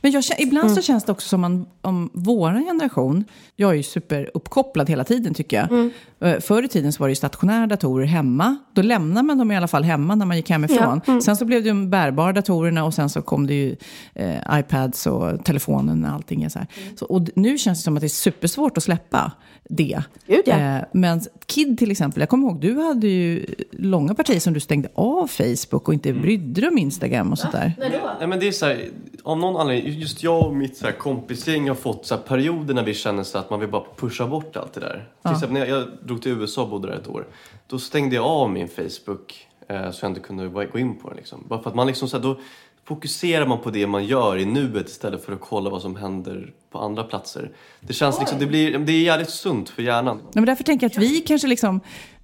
[0.00, 0.76] Men jag, ibland Mm.
[0.76, 3.24] så känns det också som man, om vår generation,
[3.56, 5.70] jag är ju superuppkopplad hela tiden tycker jag.
[5.70, 5.90] Mm.
[6.20, 8.56] Eh, Förr i tiden så var det ju stationära datorer hemma.
[8.72, 11.00] Då lämnade man dem i alla fall hemma när man gick hemifrån.
[11.06, 11.20] Ja, mm.
[11.20, 13.76] Sen så blev det de bärbara datorerna och sen så kom det ju
[14.14, 16.50] eh, iPads och telefonen och allting.
[16.50, 16.58] Så.
[16.58, 16.96] Mm.
[16.96, 19.32] Så och nu känns det som att det är supersvårt att släppa
[19.68, 20.02] det.
[20.26, 20.58] Gud, ja.
[20.58, 24.60] Eh, men Kid till exempel, jag kommer ihåg du hade ju långa partier som du
[24.60, 27.72] stängde av Facebook och inte brydde dig om Instagram och sånt där.
[28.18, 28.88] Nej, men det är så här,
[29.22, 32.74] av någon anledning, just jag och mitt så här kompisgäng har fått så här perioder
[32.74, 35.08] när vi känner så att man vill bara pusha bort allt det där.
[35.22, 37.26] Till exempel när jag, jag drog till USA och bodde där ett år.
[37.66, 41.16] Då stängde jag av min Facebook eh, så jag inte kunde gå in på den.
[41.16, 41.44] Liksom.
[41.48, 42.40] Bara för att man liksom så här, då
[42.88, 46.52] fokuserar man på det man gör i nuet istället för att kolla vad som händer
[46.70, 47.50] på andra platser.
[47.80, 50.22] Det känns liksom, det, blir, det är jävligt sunt för hjärnan.
[50.32, 51.80] Men därför tänker jag att vi kanske liksom...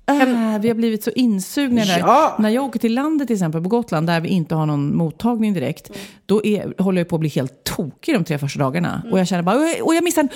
[0.06, 1.98] Äh, vi har blivit så insugna där.
[1.98, 2.36] Ja.
[2.38, 5.52] När jag åker till landet till exempel på Gotland där vi inte har någon mottagning
[5.54, 5.90] direkt.
[6.26, 9.02] Då är, håller jag på att bli helt tokig de tre första dagarna.
[9.12, 10.28] Och jag känner bara, "Oj, och jag missar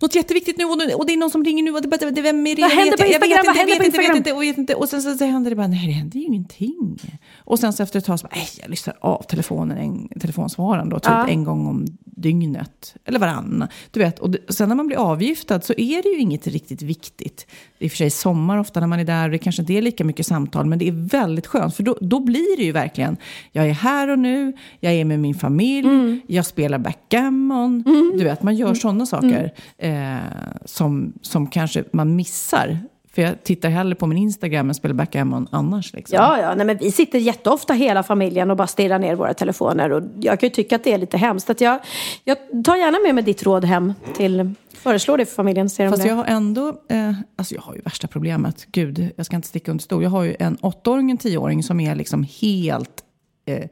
[0.00, 2.10] något jätteviktigt nu och, nu- och det är någon som ringer nu och det, det,
[2.10, 2.62] det, vem är det?
[2.62, 3.44] Vad Jag händer på jag Instagram?
[3.46, 4.16] Vad inte, händer på inte, vet Instagram?
[4.16, 4.74] inte, och vet inte.
[4.74, 6.98] Och sen så, så händer det bara, nej det händer ju ingenting.
[7.38, 10.88] Och sen så efter ett tag så bara, nej jag lyssnar av telefonen, en, telefonsvararen
[10.88, 11.28] då, typ Ja.
[11.28, 12.94] en gång om dygnet.
[13.04, 13.66] Eller varann.
[13.90, 16.82] Du vet, och det, sen när man blir avgiftad så är det ju inget riktigt
[16.82, 17.46] viktigt.
[17.78, 19.82] I och för sig sommar ofta när man är där och det kanske inte är
[19.82, 20.66] lika mycket samtal.
[20.66, 23.16] Men det är väldigt skönt för då, då blir det ju verkligen,
[23.52, 27.82] jag är här och nu, jag är med min familj, jag spelar backgammon.
[28.18, 30.16] Du vet, man gör sådana saker eh,
[30.64, 32.78] som, som kanske man missar.
[33.14, 35.92] För jag tittar hellre på min Instagram än spelar backgammon annars.
[35.92, 36.16] Liksom.
[36.16, 39.92] Ja, ja, nej, men vi sitter jätteofta hela familjen och bara stirrar ner våra telefoner.
[39.92, 41.50] Och jag kan ju tycka att det är lite hemskt.
[41.50, 41.78] Att jag,
[42.24, 45.70] jag tar gärna med mig ditt råd hem till, föreslår det för familjen.
[45.70, 46.08] Ser Fast det.
[46.08, 48.66] jag har ändå, eh, alltså jag har ju värsta problemet.
[48.72, 50.02] Gud, jag ska inte sticka under stol.
[50.02, 53.04] Jag har ju en åttaåring och en tioåring som är liksom helt
[53.46, 53.68] eh,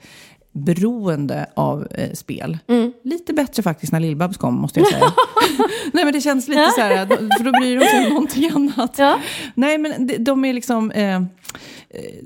[0.52, 2.58] beroende av eh, spel.
[2.68, 2.92] Mm.
[3.04, 5.12] Lite bättre faktiskt när Lill-Babs kom, måste jag säga.
[5.92, 8.94] Nej, men det känns lite så här, för då bryr de sig om någonting annat.
[8.98, 9.18] Ja.
[9.54, 10.90] Nej, men de, de är liksom...
[10.90, 11.20] Eh, eh,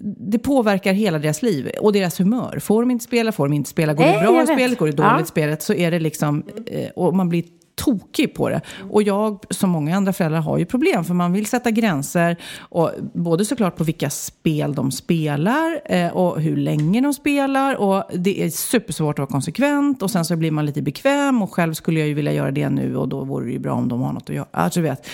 [0.03, 2.59] det påverkar hela deras liv och deras humör.
[2.59, 3.95] Får de inte spela, får de inte spela.
[3.95, 5.25] Går det bra jag i spelet, går det dåligt i Ja.
[5.25, 6.43] spelet så är det liksom...
[6.67, 7.45] Eh, och man blir
[7.77, 8.61] tokig på det.
[8.91, 11.05] Och jag, som många andra föräldrar, har ju problem.
[11.05, 12.37] För man vill sätta gränser.
[12.59, 17.75] Och både såklart på vilka spel de spelar eh, och hur länge de spelar.
[17.75, 20.03] Och det är supersvårt att vara konsekvent.
[20.03, 21.43] Och sen så blir man lite bekväm.
[21.43, 22.97] Och själv skulle jag ju vilja göra det nu.
[22.97, 24.47] Och då vore det ju bra om de har något att göra.
[24.51, 25.07] Alltså, vet.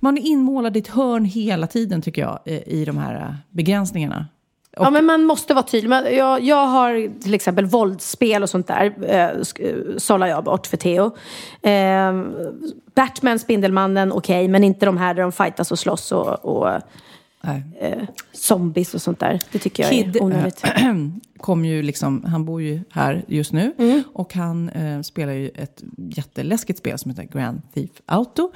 [0.00, 3.34] Man är inmålad i ett hörn hela tiden, tycker jag, i de här eh,
[4.76, 4.86] begränsningarna.
[4.86, 5.90] Ja, men man måste vara tydlig.
[5.92, 8.94] Jag, jag har till exempel våldsspel och sånt där.
[9.06, 11.16] Eh, eh, sållar jag bort för Theo.
[11.62, 12.24] Eh,
[12.94, 14.48] Batman, Spindelmannen, okej.
[14.48, 16.68] men inte de här där de fightas och slåss och, och
[17.80, 18.02] eh,
[18.32, 19.40] zombies och sånt där.
[19.52, 20.64] Det tycker jag Kid är onödigt.
[21.42, 23.74] kom ju liksom, han bor ju här just nu.
[23.78, 24.02] Mm.
[24.12, 28.52] Och han eh, spelar ju ett jätteläskigt spel som heter Grand Theft Auto.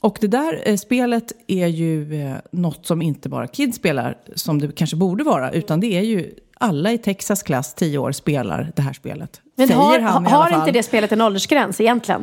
[0.00, 4.58] Och det där eh, spelet är ju eh, något som inte bara Kid spelar, som
[4.60, 8.72] det kanske borde vara, utan det är ju alla i Texas klass 10 år spelar
[8.76, 9.40] det här spelet.
[9.56, 10.60] Men Säger har, han i har alla fall.
[10.60, 12.20] inte det spelet en åldersgräns egentligen?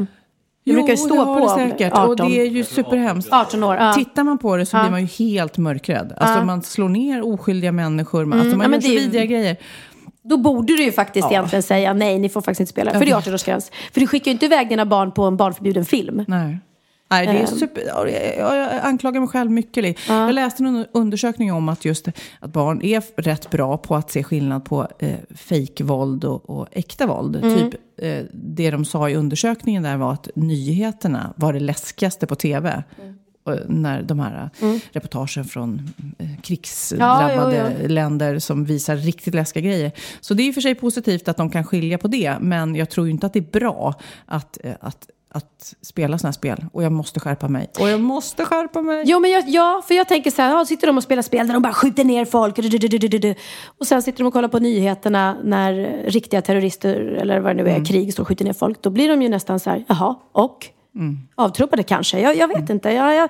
[0.65, 1.93] Det Jo, brukar ju stå det har på det säkert.
[1.93, 2.09] 18.
[2.25, 3.34] Och det är ju superhemskt.
[3.34, 3.75] 18 år.
[3.75, 3.93] Ja.
[3.93, 6.13] Tittar man på det så blir man ju helt mörkrädd.
[6.17, 8.25] Alltså man slår ner oskyldiga människor.
[8.25, 8.71] Man, alltså man Mm.
[8.71, 9.57] Ja, gör så är ju- vidriga grejer.
[10.23, 12.91] Då borde du ju faktiskt egentligen säga nej, ni får faktiskt inte spela.
[12.91, 13.71] För det är 18-årsgräns.
[13.93, 16.23] För du skickar ju inte iväg dina barn på en barnförbjuden film.
[16.28, 16.59] Nej.
[17.10, 17.47] Nej, det är Ehm.
[17.47, 19.84] super, ja, jag, anklagar mig själv mycket.
[19.84, 19.95] Li.
[20.08, 22.08] Jag läste en undersökning om att just
[22.39, 27.08] att barn är rätt bra på att se skillnad på eh, fejkvåld och, och äkta
[27.08, 27.36] våld.
[27.36, 27.58] Mm.
[27.58, 32.36] Typ, eh, det de sa i undersökningen där var att nyheterna var det läskigaste på
[32.36, 32.84] tv.
[33.01, 33.18] Mm.
[33.43, 34.80] Och När de här mm.
[34.91, 39.91] reportagen från eh, krigsdrabbade Ja, jo, länder som visar riktigt läskiga grejer.
[40.22, 42.38] Så det är och för sig positivt att de kan skilja på det.
[42.39, 43.95] Men jag tror ju inte att det är bra
[44.26, 46.66] att, eh, att, att spela sådana här spel.
[46.74, 47.70] Och jag måste skärpa mig.
[47.80, 49.04] Och jag måste skärpa mig.
[49.06, 51.48] Jo, men jag, ja, för jag tänker så här, ja, sitter de och spelar spel
[51.48, 52.56] där de bara skjuter ner folk.
[52.56, 53.36] du, du, du, du, du, du.
[53.80, 57.70] Och sen sitter de och kollar på nyheterna när riktiga terrorister, eller vad det nu
[57.70, 58.82] är, krig står och skjuter ner folk.
[58.82, 60.68] Då blir de ju nästan så här, jaha, och?
[61.36, 62.20] Avtrubbade kanske.
[62.20, 62.90] Jag, jag vet inte.
[62.90, 63.30] Jag, jag,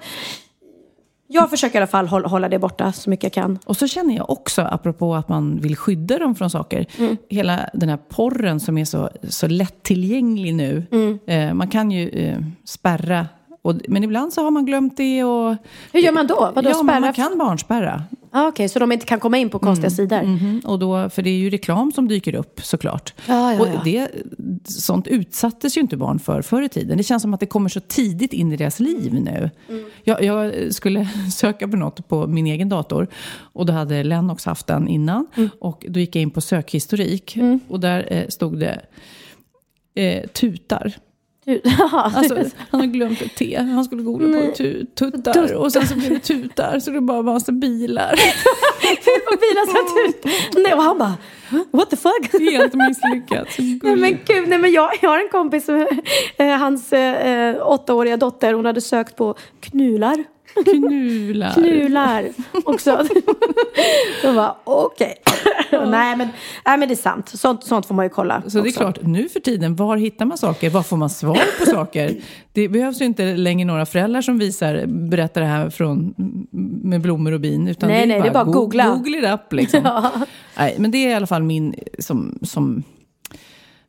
[1.30, 3.60] Jag försöker i alla fall hålla, det borta så mycket jag kan.
[3.66, 6.86] Och så känner jag också, apropå att man vill skydda dem från saker,
[7.30, 10.84] hela den här porren som är så, så lättillgänglig nu.
[11.28, 13.28] Eh, man kan ju eh, spärra,
[13.68, 15.24] och, men ibland så har man glömt det.
[15.24, 15.56] Och,
[15.92, 16.52] Hur gör man då?
[16.56, 18.04] Vadå, ja, man kan barnspärra.
[18.32, 20.24] Ah, Okej, så de inte kan komma in på konstiga sidor?
[20.24, 23.14] Mhm, Och då, för det är ju reklam som dyker upp såklart.
[23.26, 23.82] Ja, ja, och ja.
[23.84, 24.08] det,
[24.66, 26.98] sånt utsattes ju inte barn för förr i tiden.
[26.98, 29.50] Det känns som att det kommer så tidigt in i deras liv nu.
[29.70, 29.86] Mm.
[30.04, 33.08] Jag, jag skulle söka på något på min egen dator.
[33.38, 35.28] Och då hade Lennox haft den innan.
[35.36, 35.50] Mm.
[35.60, 37.38] Och då gick jag in på sökhistorik.
[37.68, 38.82] Och där eh, stod det
[39.96, 40.94] eh, tutar.
[41.92, 42.36] Alltså,
[42.70, 43.58] han har glömt ett T.
[43.60, 45.54] Han skulle googla på tu, tuttar.
[45.54, 46.80] Och sen så blev det tutar.
[46.80, 48.12] Så det bara var massa bilar.
[49.40, 50.26] bilar ut.
[50.64, 51.14] Nej, och han bara,
[51.72, 52.42] what the fuck?
[52.42, 53.48] Helt misslyckat.
[53.84, 55.88] Nej men gud, nej, men jag, jag har en kompis, som,
[56.38, 60.24] eh, hans eh, åttaåriga dotter, hon hade sökt på knular.
[60.66, 61.52] Knular.
[61.54, 62.30] Knular
[62.66, 63.04] också.
[64.24, 65.16] Då var okej.
[65.72, 66.28] nej, men,
[66.66, 68.42] nej men det är sant, sånt, sånt får man ju kolla.
[68.48, 68.80] Så det är också.
[68.80, 70.70] klart, nu för tiden, var hittar man saker?
[70.70, 72.16] Var får man svar på saker?
[72.54, 76.14] Det behövs ju inte längre några föräldrar som visar, berättar det här från,
[76.84, 77.68] med blommor och bin.
[77.68, 78.90] Utan Nej, det är nej, det är bara go- googla.
[78.90, 79.82] Google it up liksom.
[80.58, 82.84] nej, men det är i alla fall min, som, som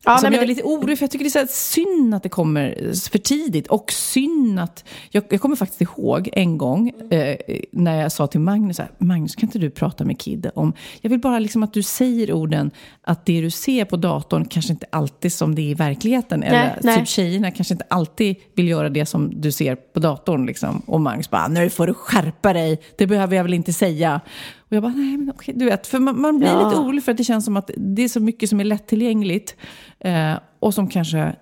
[0.05, 1.03] Ja, som nej, men jag är lite orolig för.
[1.03, 3.67] Jag tycker det är så synd att det kommer för tidigt.
[3.67, 4.83] Och synd att...
[5.11, 7.37] Jag, jag kommer faktiskt ihåg en gång eh,
[7.71, 10.73] när jag sa till Magnus, så här, Magnus kan inte du prata med Kid om...
[11.01, 12.71] Jag vill bara liksom att du säger orden
[13.01, 16.43] att det du ser på datorn kanske inte alltid som det är i verkligheten.
[16.43, 16.97] eller nej.
[16.97, 20.45] typ tjejerna kanske inte alltid vill göra det som du ser på datorn.
[20.45, 20.81] Liksom.
[20.85, 22.81] Och Magnus bara, nu får du skärpa dig.
[22.97, 24.21] Det behöver jag väl inte säga.
[24.69, 25.87] Och jag bara, nej men okej, du vet.
[25.87, 26.67] För man, man blir Ja.
[26.69, 29.55] lite orolig för att det känns som att det är så mycket som är lättillgängligt.
[29.99, 31.35] Eh, och som kanske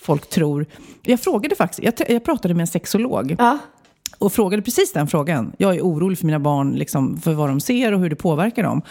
[0.00, 0.66] folk tror.
[1.02, 3.36] Jag frågade faktiskt, jag, jag pratade med en sexolog.
[3.38, 3.58] Ja.
[4.18, 5.52] Och frågade precis den frågan.
[5.58, 8.62] Jag är orolig för mina barn, liksom, för vad de ser och hur det påverkar
[8.62, 8.82] dem.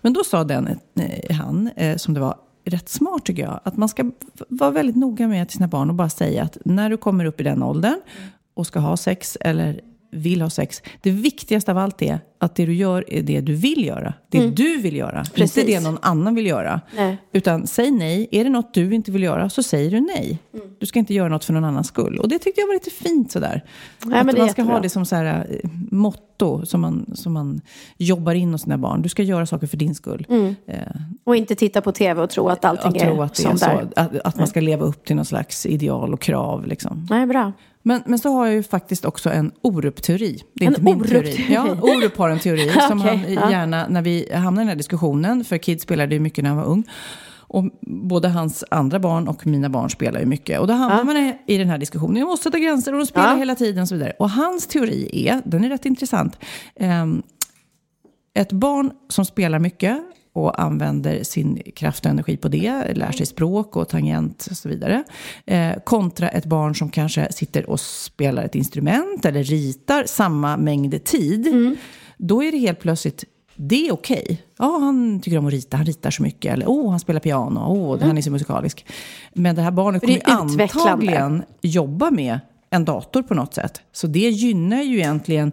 [0.00, 0.68] Men då sa den,
[1.00, 2.34] eh, han, eh, som det var
[2.64, 4.10] rätt smart tycker jag, att man ska
[4.48, 7.40] vara väldigt noga med till sina barn och bara säga att när du kommer upp
[7.40, 8.00] i den åldern
[8.54, 9.80] och ska ha sex eller
[10.14, 10.82] vill ha sex.
[11.00, 14.14] Det viktigaste av allt är att det du gör är det du vill göra.
[14.28, 15.58] Det du vill göra, Precis.
[15.58, 16.80] inte det någon annan vill göra.
[16.96, 17.16] Nej.
[17.32, 18.28] Utan säg nej.
[18.30, 20.38] Är det något du inte vill göra så säger du nej.
[20.80, 22.18] Du ska inte göra något för någon annans skull.
[22.18, 23.64] Och det tyckte jag var lite fint sådär.
[24.06, 24.72] men att man ska jättebra.
[24.72, 27.60] ha det som så här, eh, motto som man, som man
[27.96, 29.02] jobbar in hos sina barn.
[29.02, 30.26] Du ska göra saker för din skull.
[30.66, 30.78] Eh,
[31.24, 33.58] Och inte titta på tv och tro att allting att är tro att är som
[33.58, 33.66] så.
[33.66, 33.88] där.
[33.96, 36.66] Att, att man ska leva upp till någon slags ideal och krav.
[36.66, 37.06] Liksom.
[37.10, 37.52] Nej, bra.
[37.86, 40.42] Men, men så har jag ju faktiskt också en Orup-teori.
[40.54, 41.46] Det är En inte min teori.
[41.50, 43.50] Ja, Orup har en teori som Okej, han ja.
[43.50, 46.56] gärna, när vi hamnar i den här diskussionen, för Kid spelade ju mycket när han
[46.58, 46.84] var ung.
[47.46, 50.60] Och både hans andra barn och mina barn spelar ju mycket.
[50.60, 52.16] Och då hamnar man i- i den här diskussionen.
[52.16, 53.36] Jag måste sätta gränser och de spelar Ja.
[53.36, 54.12] hela tiden och så vidare.
[54.18, 56.38] Och hans teori är, den är rätt intressant.
[56.76, 57.22] Ehm,
[58.34, 59.98] ett barn som spelar mycket
[60.34, 64.68] och använder sin kraft och energi på det, lär sig språk och tangent och så
[64.68, 65.04] vidare.
[65.46, 71.04] Eh, kontra ett barn som kanske sitter och spelar ett instrument eller ritar samma mängd
[71.04, 71.76] tid.
[72.18, 73.24] Då är det helt plötsligt,
[73.56, 74.42] det är okej.
[74.58, 76.52] Ja, han tycker om att rita, han ritar så mycket.
[76.52, 78.86] Eller, oh, han spelar piano, oh, han är så musikalisk.
[79.32, 83.80] Men det här barnet kommer ju antagligen jobba med en dator på något sätt.
[83.92, 85.52] Så det gynnar ju egentligen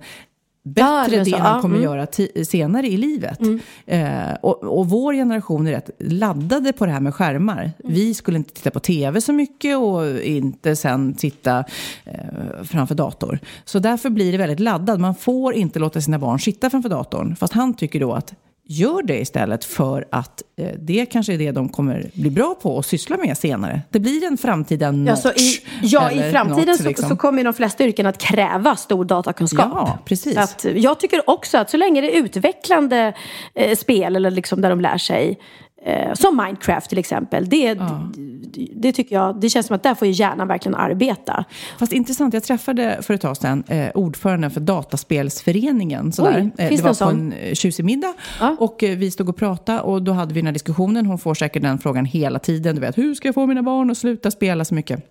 [0.64, 1.84] bättre är det han Ja, kommer mm.
[1.84, 2.08] göra
[2.46, 3.40] senare i livet.
[3.86, 7.62] Eh, och, och vår generation är rätt laddade på det här med skärmar.
[7.62, 7.72] Mm.
[7.80, 11.64] Vi skulle inte titta på tv så mycket och inte sen titta
[12.04, 13.40] eh, framför dator.
[13.66, 15.00] Så därför blir det väldigt laddat.
[15.00, 17.36] Man får inte låta sina barn sitta framför datorn.
[17.36, 18.34] Fast han tycker då att
[18.72, 22.76] Gör det istället för att eh, det kanske är det de kommer bli bra på
[22.76, 23.82] och syssla med senare.
[23.90, 25.10] Det blir en framtida notch.
[25.10, 27.10] Ja, så i, ja, i framtiden något, så, liksom.
[27.10, 29.72] så kommer de flesta yrken att kräva stor datakunskap.
[29.72, 30.38] Ja, precis.
[30.38, 33.14] Att, jag tycker också att så länge det är utvecklande
[33.56, 35.40] eh, spel eller liksom där de lär sig
[35.86, 37.50] eh, som Minecraft till exempel.
[37.50, 41.46] Det, det, det tycker jag, det känns som att där får ju hjärnan verkligen arbeta.
[41.80, 46.12] Fast intressant, jag träffade för ett tag sedan eh, ordföranden för Dataspelsföreningen.
[46.12, 46.52] Sådär.
[46.58, 48.14] Oj, Eh, finns det var på en eh, tjusig middag.
[48.40, 48.56] Ja.
[48.60, 51.06] Och eh, vi stod och pratade och då hade vi den här diskussionen.
[51.06, 52.76] Hon får säkert den frågan hela tiden.
[52.76, 55.08] Du vet, hur ska jag få mina barn att sluta spela så mycket?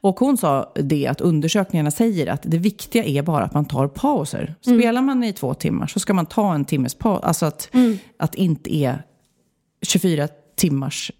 [0.00, 3.88] Och hon sa det att undersökningarna säger att det viktiga är bara att man tar
[3.88, 4.54] pauser.
[4.66, 4.78] Mm.
[4.80, 7.20] Spelar man i två timmar så ska man ta en timmes paus.
[7.22, 7.98] Alltså att, Mm.
[8.18, 9.02] att inte är
[9.88, 11.12] 24 timmars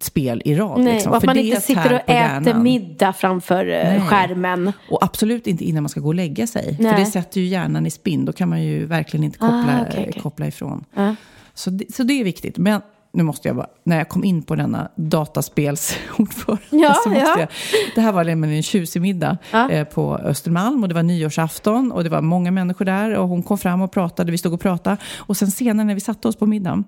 [0.00, 0.80] spel i rad.
[0.80, 1.10] Nej, liksom.
[1.10, 2.62] och att För man inte sitter och äter hjärnan.
[2.62, 4.00] middag framför eh, Nej.
[4.00, 4.72] skärmen.
[4.90, 6.76] Och absolut inte innan man ska gå och lägga sig.
[6.80, 6.92] Nej.
[6.92, 8.24] För det sätter ju hjärnan i spinn.
[8.24, 10.22] Då kan man ju verkligen inte koppla, Ah, okej, okej.
[10.22, 10.84] koppla ifrån.
[10.94, 11.14] Ja.
[11.54, 12.58] Så, det, så det är viktigt.
[12.58, 12.80] Men
[13.12, 17.38] nu måste jag bara, när jag kom in på denna dataspelsordförande Ja, så måste ja.
[17.40, 17.48] jag,
[17.94, 19.70] det här var nämligen en tjusig middag Ja.
[19.70, 23.42] eh, på Östermalm och det var nyårsafton och det var många människor där och hon
[23.42, 26.36] kom fram och pratade, vi stod och pratade och sen senare när vi satte oss
[26.36, 26.84] på middagen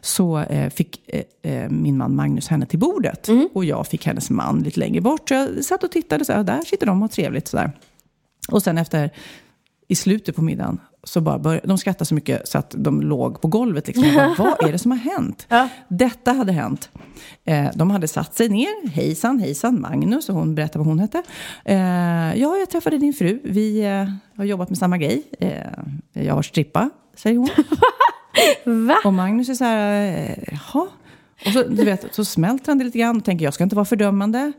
[0.00, 1.00] så eh, fick
[1.42, 3.48] eh, eh, min man Magnus henne till bordet Mm.
[3.54, 6.44] och jag fick hennes man lite längre bort så jag satt och tittade så här,
[6.44, 7.72] där sitter de och har trevligt sådär.
[8.50, 9.10] Och sen efter,
[9.88, 13.40] i slutet på middagen, så bara började, de skrattade så mycket så att de låg
[13.40, 13.86] på golvet.
[13.86, 14.04] Liksom.
[14.04, 15.46] Jag bara, vad är det som har hänt?
[15.48, 15.68] Ja.
[15.88, 16.90] Detta hade hänt.
[17.44, 21.22] Eh, de hade satt sig ner, hejsan, hejsan, Magnus, och hon berättade vad hon hette.
[21.64, 21.76] Eh,
[22.40, 25.22] ja, jag träffade din fru, vi eh, har jobbat med samma grej.
[25.40, 25.50] Eh,
[26.12, 27.48] jag har strippa, säger hon.
[28.86, 28.96] Va?
[29.04, 30.86] Och Magnus är så här, eh, jaha.
[31.46, 33.76] Och så, du vet, så smälter han det lite grann och tänker, jag ska inte
[33.76, 34.52] vara fördömande.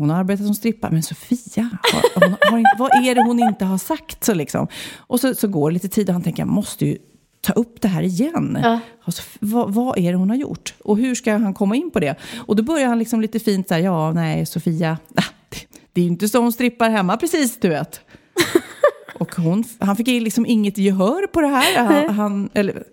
[0.00, 3.38] Hon har arbetat som strippa, men Sofia, har, hon har inte, vad är det hon
[3.40, 4.24] inte har sagt?
[4.24, 4.68] Så liksom.
[4.96, 6.98] Och så, så går det lite tid och han tänker, jag måste ju
[7.40, 8.58] ta upp det här igen.
[9.04, 10.74] Alltså, vad, vad är det hon har gjort?
[10.84, 12.14] Och hur ska han komma in på det?
[12.46, 15.58] Och då börjar han liksom lite fint så här, ja, nej, Sofia, ah, det,
[15.92, 18.00] det är ju inte så hon strippar hemma precis, du vet.
[19.14, 21.84] Och hon, han fick liksom inget gehör på det här.
[21.84, 22.84] Han, han, eller,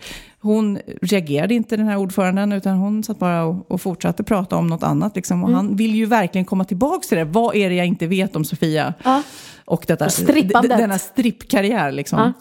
[0.42, 4.68] hon reagerade inte, den här ordföranden, utan hon satt bara och, och fortsatte prata om
[4.68, 5.16] något annat.
[5.16, 5.44] Liksom.
[5.44, 7.24] Och Han vill ju verkligen komma tillbaka till det.
[7.26, 8.94] Vad är det jag inte vet om Sofia?
[9.66, 10.72] Och, detta, Och strippandet.
[10.72, 11.92] d- denna strippkarriär.
[11.92, 12.34] Liksom.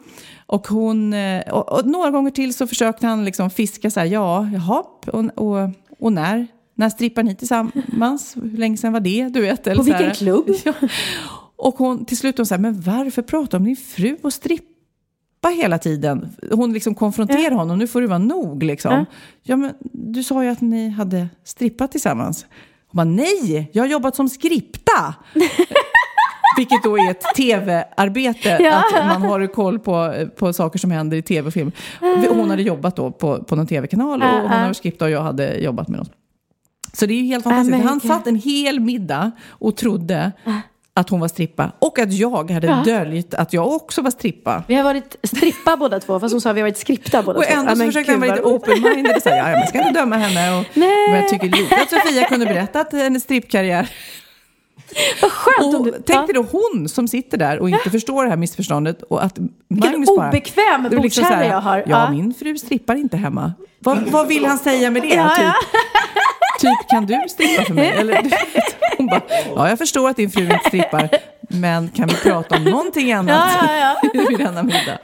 [0.47, 4.07] Och, hon, eh, och, och några gånger till så försökte han liksom fiska så här,
[4.07, 6.47] ja, jaha, och, och, och när?
[6.75, 8.37] När strippar ni tillsammans?
[8.37, 9.29] Hur länge sedan var det?
[9.29, 9.99] Du vet, eller På så här.
[9.99, 10.45] vilken klubb?
[10.65, 10.89] Ja.
[11.59, 14.33] Och hon, till slut hon säger, men varför pratar om din fru och
[15.47, 16.29] strippa hela tiden?
[16.51, 18.93] Hon liksom konfronterar honom, nu får det vara nog liksom.
[18.93, 19.05] Ja.
[19.43, 19.57] Ja.
[19.57, 22.47] men du sa ju att ni hade strippat tillsammans.
[22.89, 25.15] Hon bara, nej, jag har jobbat som skripta.
[26.57, 28.77] Vilket då är ett tv-arbete, Ja.
[28.77, 31.73] att man har koll på, på saker som händer i tv och film.
[32.31, 34.57] Hon hade jobbat då på, på någon tv-kanal och Ja, hon ja.
[34.67, 36.11] har skriptat och jag hade jobbat med något.
[36.93, 37.85] Så det är ju helt fantastiskt.
[37.85, 40.33] Han satt en hel middag och trodde
[40.97, 44.63] att hon var strippa och att jag hade döljt att jag också var strippa.
[44.69, 47.39] Vi har varit strippa båda två, fast hon sa att vi har varit skripta båda
[47.39, 47.53] Och två.
[47.53, 50.17] ändå så men försökte han vara lite open-minded och säga, ja, jag ska inte döma
[50.17, 50.59] henne.
[50.61, 51.11] Och, Nej.
[51.11, 53.91] Men jag tycker lite att Sofia kunde berätta att hennes strippkarriär
[55.23, 56.03] Vad skönt Och du...
[56.07, 59.39] tänk dig då hon som sitter där och inte förstår det här missförståndet och att
[59.39, 60.29] Vilken Magnus bara...
[60.29, 61.79] obekväm liksom bordsherre här, jag har.
[61.79, 62.11] Ja, Ja.
[62.11, 63.53] min fru strippar inte hemma.
[63.79, 65.09] Vad, vad vill han säga med det?
[65.09, 65.55] Ja, typ, ja.
[66.61, 67.89] typ, kan du strippa för mig?
[67.91, 68.23] Eller,
[68.99, 69.21] hon bara,
[69.57, 71.09] ja, jag förstår att din fru inte strippar,
[71.49, 74.99] men kan vi prata om någonting annat Ja, ja, vid denna middag?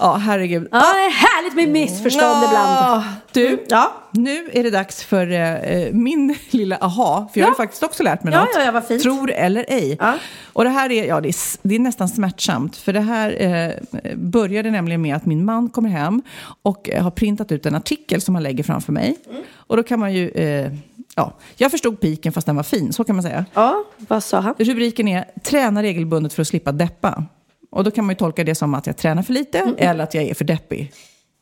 [0.00, 0.68] Ja, herregud.
[0.72, 3.02] Ja, det är härligt med missförstånd ibland.
[3.32, 3.92] Du, Ja.
[4.10, 7.54] nu är det dags för eh, min lilla aha, för jag har Ja.
[7.54, 8.48] ju faktiskt också lärt mig Ja, något.
[8.54, 9.02] ja, ja, vad fint.
[9.02, 9.96] Tror eller ej.
[10.00, 10.14] Ja.
[10.52, 11.34] Och det här är, ja, det är,
[11.68, 13.70] det är nästan smärtsamt, för det här eh,
[14.16, 16.22] började nämligen med att min man kommer hem
[16.62, 19.16] och eh, har printat ut en artikel som han lägger framför mig.
[19.30, 19.42] Mm.
[19.56, 20.72] Och då kan man ju, eh,
[21.16, 23.44] ja, jag förstod piken fast den var fin, så kan man säga.
[23.54, 24.54] Ja, vad sa han?
[24.58, 27.24] Rubriken är Träna regelbundet för att slippa deppa.
[27.70, 29.74] Och då kan man ju tolka det som att jag tränar för lite Mm.
[29.78, 30.92] eller att jag är för deppig.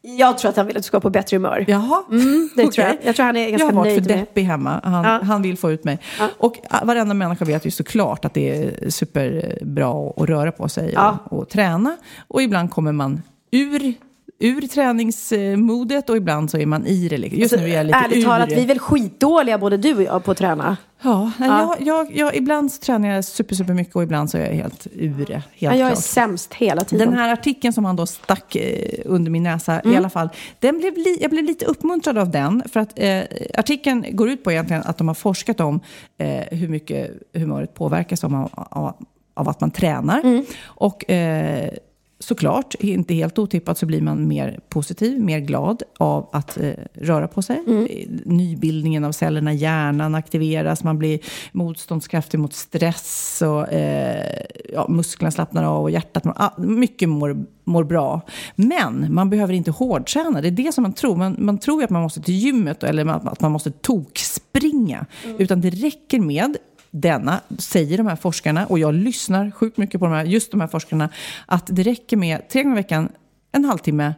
[0.03, 1.64] Jag tror att han vill att du ska vara på bättre humör.
[1.68, 2.03] Jaha.
[2.11, 2.97] Mm, det tror jag.
[3.03, 4.81] Jag tror han är ganska Jag har varit nöjd för med- deppig hemma.
[4.85, 5.20] Han, Ja.
[5.22, 5.99] han vill få ut mig.
[6.39, 10.91] Och ah, varenda människa vet ju såklart att det är superbra att röra på sig
[10.95, 11.18] Ja.
[11.24, 11.97] och, och träna.
[12.29, 13.95] Och ibland kommer man ur,
[14.41, 17.16] ur träningsmodet och ibland så är man i det.
[17.16, 18.30] Just nu är jag lite Alltså, Ärligt ur.
[18.30, 20.76] talat, vi är väl skitdåliga både du och jag på att träna.
[21.03, 21.76] Ja, nej, Ja.
[21.80, 24.53] Jag, jag, jag, ibland så tränar jag super, super mycket och ibland så är jag
[24.53, 25.16] helt ur.
[25.32, 25.99] Helt Ja, jag är klart.
[26.05, 27.09] sämst hela tiden.
[27.09, 29.95] Den här artikeln som han då stack eh, under min näsa Mm.
[29.95, 30.28] i alla fall,
[30.61, 32.62] den blev li, jag blev lite uppmuntrad av den.
[32.72, 33.20] För att eh,
[33.55, 35.80] artikeln går ut på egentligen att de har forskat om
[36.18, 38.95] eh, hur mycket humöret påverkas av, av,
[39.34, 40.20] av att man tränar.
[40.20, 40.45] Mm.
[40.64, 41.70] Och eh,
[42.18, 47.28] såklart, inte helt otippat, så blir man mer positiv, mer glad av att eh, röra
[47.28, 47.62] på sig.
[47.66, 47.86] Mm.
[47.90, 51.20] Eh, Nybildningen av cellerna i hjärnan aktiveras, man blir
[51.52, 54.42] motståndskraftig mot stress och eh,
[54.72, 58.20] ja, musklerna slappnar av och hjärtat mår, ah, mycket mår, mår bra.
[58.56, 61.16] Men man behöver inte hårdträna, det är det som man tror.
[61.16, 65.06] Man, man tror att man måste till gymmet eller att man måste tokspringa.
[65.38, 66.56] Utan det räcker med
[66.91, 70.61] denna, säger de här forskarna, och jag lyssnar sjukt mycket på de här, just de
[70.61, 71.09] här forskarna,
[71.47, 73.09] att det räcker med tre gånger i veckan,
[73.53, 74.14] en halvtimme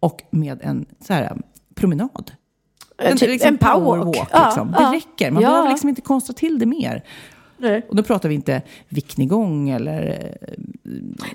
[0.00, 1.36] och med en så här,
[1.74, 2.30] promenad.
[2.98, 4.02] En, typ liksom en powerwalk.
[4.02, 4.28] powerwalk.
[4.32, 4.74] Ja, liksom.
[4.78, 4.90] ja.
[4.90, 5.30] Det räcker.
[5.30, 5.48] Man Ja.
[5.48, 7.04] behöver liksom inte konstra till det mer.
[7.58, 7.86] Nej.
[7.88, 10.08] Och då pratar vi inte viktnedgång eller
[10.42, 10.48] eh,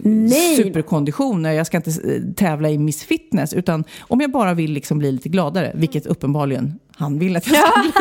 [0.01, 0.55] Nej.
[0.55, 1.43] superkondition.
[1.43, 3.53] Jag ska inte eh, tävla i Miss Fitness.
[3.53, 7.55] Utan om jag bara vill liksom bli lite gladare, vilket uppenbarligen han vill att jag
[7.67, 7.91] ska bli.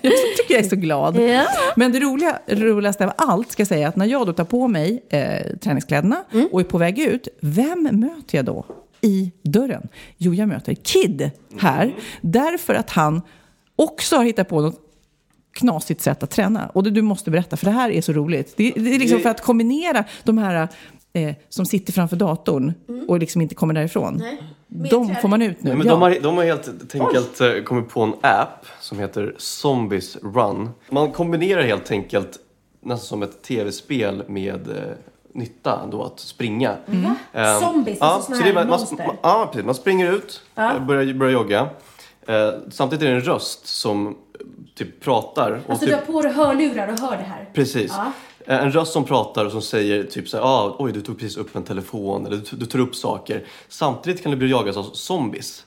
[0.00, 1.16] jag tycker jag är så glad.
[1.20, 1.44] Ja.
[1.76, 4.68] Men det roliga, roligaste av allt ska jag säga att när jag då tar på
[4.68, 6.48] mig eh, träningskläderna Mm.
[6.52, 8.64] och är på väg ut, vem möter jag då?
[9.00, 9.88] i dörren?
[10.16, 13.22] Jo, jag möter Kid här därför att han
[13.76, 14.80] också har hittat på något
[15.56, 16.70] knasigt sätt att träna.
[16.74, 18.54] Och det, du måste berätta, för det här är så roligt.
[18.56, 20.68] Det, det är liksom för att kombinera de här
[21.12, 22.72] eh, som sitter framför datorn
[23.08, 24.22] och liksom inte kommer därifrån.
[24.68, 25.68] De får man ut nu.
[25.70, 25.92] Nej, men Ja.
[25.92, 30.70] de, har, de har helt enkelt eh, kommit på en app som heter Zombies Run.
[30.90, 32.38] Man kombinerar helt enkelt
[32.82, 34.74] nästan som ett tv-spel med eh,
[35.34, 36.76] nytta då att springa.
[37.32, 39.06] Eh, Zombies, ja, alltså såna så det är, här man, man, monster.
[39.06, 39.66] man, ja, precis.
[39.66, 41.68] Man springer ut, eh, börjar, börjar jogga.
[42.28, 44.16] Eh, samtidigt är det en röst som
[44.74, 45.60] typ pratar.
[45.68, 47.48] Alltså typ, du har på dig hörlurar och hör det här.
[47.54, 47.92] Precis.
[47.96, 48.12] Ja.
[48.46, 51.18] Eh, En röst som pratar och som säger typ så här, ah, oj du tog
[51.18, 53.44] precis upp en telefon eller du, du tar upp saker.
[53.68, 55.64] Samtidigt kan du bli jagad av zombies.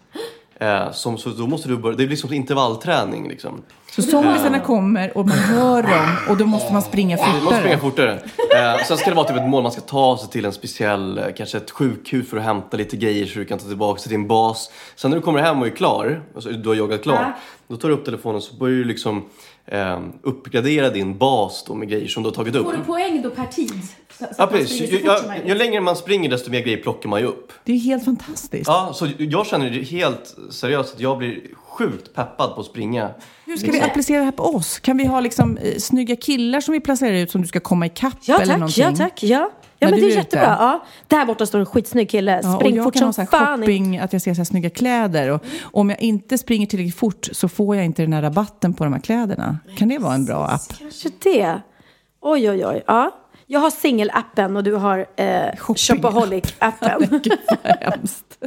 [0.60, 3.62] Eh, som, så då måste du börja, det blir liksom intervallträning liksom.
[3.92, 7.78] Så zombiesarna kommer och man hör dem och då måste man springa Man måste springa
[7.80, 8.20] fortare.
[8.20, 8.74] fortare.
[8.76, 11.18] Eh, sen ska det vara typ ett mål, man ska ta sig till en speciell,
[11.18, 14.10] eh, kanske ett sjukhus för att hämta lite grejer så du kan ta tillbaka till
[14.12, 14.72] din bas.
[14.96, 17.34] Sen när du kommer hem och är klar, alltså du har joggat klart, Ja.
[17.68, 19.26] då tar du upp telefonen så börjar du liksom
[19.66, 22.66] eh, uppgradera din bas då med grejer som du har tagit upp.
[22.66, 23.72] Får du poäng då per tid?
[24.20, 27.10] Så, så Ja precis, springer ju, ju, ju längre man springer desto mer grejer plockar
[27.10, 27.52] man ju upp.
[27.64, 28.68] Det är helt fantastiskt.
[28.68, 33.10] Ja, så jag känner det helt seriöst att jag blir sjukt peppad på att springa.
[33.50, 34.80] Hur ska vi applicera det här på oss?
[34.80, 37.86] Kan vi ha liksom eh, snygga killar som vi placerar ut som du ska komma
[37.86, 38.84] ikapp Ja eller tack, någonting?
[38.84, 39.50] ja tack, ja.
[39.82, 40.58] Ja När men du det är jättebra.
[40.60, 40.86] Ja.
[41.08, 42.40] Där borta står en skitsnygg kille.
[42.44, 43.60] Ja, och Spring jag fort kan ha som så här fan.
[43.60, 45.30] shopping, att jag ser så här snygga kläder.
[45.30, 48.84] Och om jag inte springer tillräckligt fort så får jag inte den här rabatten på
[48.84, 49.60] de här kläderna.
[49.78, 50.62] Kan det vara en bra app?
[50.80, 51.62] Kanske det.
[52.22, 52.84] Oj, oj, oj.
[52.88, 53.12] Ja.
[53.52, 55.56] Jag har singelappen och du har eh.
[55.58, 57.20] Shopaholic-appen.
[57.24, 58.38] Gud vad hemskt.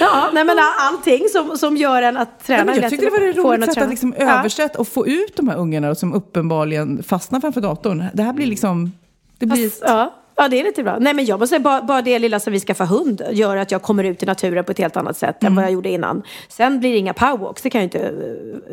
[0.00, 2.64] ja, nej men allting som, som gör en att träna.
[2.64, 4.38] Men jag tyckte det var ett roligt sätt att liksom Ja.
[4.38, 8.04] översätta och få ut de här ungarna som uppenbarligen fastnar framför datorn.
[8.14, 8.92] Det här blir liksom...
[9.38, 10.14] Det blir Fast, ja.
[10.36, 10.96] ja, det är lite bra.
[11.00, 13.70] Nej, men jag måste säga, bara, bara det lilla som vi skaffar hund gör att
[13.70, 15.56] jag kommer ut i naturen på ett helt annat sätt än Mm.
[15.56, 16.22] vad jag gjorde innan.
[16.48, 18.12] Sen blir det inga powerwalks, det kan jag inte,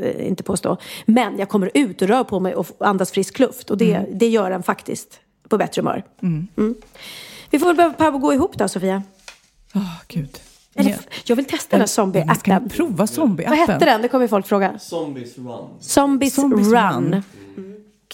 [0.02, 0.78] eh, inte påstå.
[1.06, 3.70] Men jag kommer ut och rör på mig och andas frisk luft.
[3.72, 4.18] Och det, Mm.
[4.18, 5.20] det gör en faktiskt
[5.52, 6.04] på bättre humör.
[6.22, 6.48] Mm.
[7.50, 9.04] Vi får väl power gå ihop då, Sofia.
[9.76, 10.40] Åh, gud.
[10.76, 10.98] Eller, Ja.
[11.26, 12.70] jag vill testa den här zombie-appen.
[12.70, 13.56] prova Vad zombie-appen?
[13.56, 14.02] hette den?
[14.02, 14.80] Det kommer folk fråga.
[14.80, 15.68] Zombies Run.
[15.80, 17.14] Zombies, Zombies Run.
[17.14, 17.24] Run.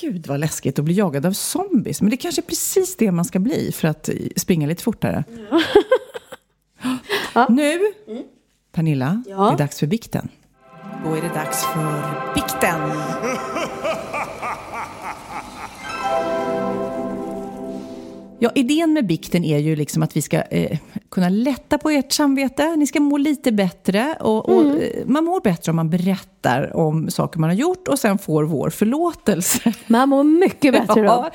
[0.01, 2.01] Gud vad läskigt att bli jagad av zombies.
[2.01, 5.23] Men det kanske är precis det man ska bli för att springa lite fortare.
[7.49, 7.79] Nu,
[8.71, 9.37] Pernilla, Ja.
[9.47, 10.29] det är dags för bikten.
[11.05, 12.81] Då är det dags för bikten.
[18.39, 20.77] Ja, idén med bikten är ju liksom att vi ska eh,
[21.11, 22.75] kunna lätta på ert samvete.
[22.75, 24.15] Ni ska må lite bättre.
[24.19, 24.77] Och, och, Mm.
[24.77, 28.43] eh, man mår bättre om man berättar om saker man har gjort och sen får
[28.43, 29.73] vår förlåtelse.
[29.87, 31.07] Man mår mycket bättre då.
[31.07, 31.31] Ja.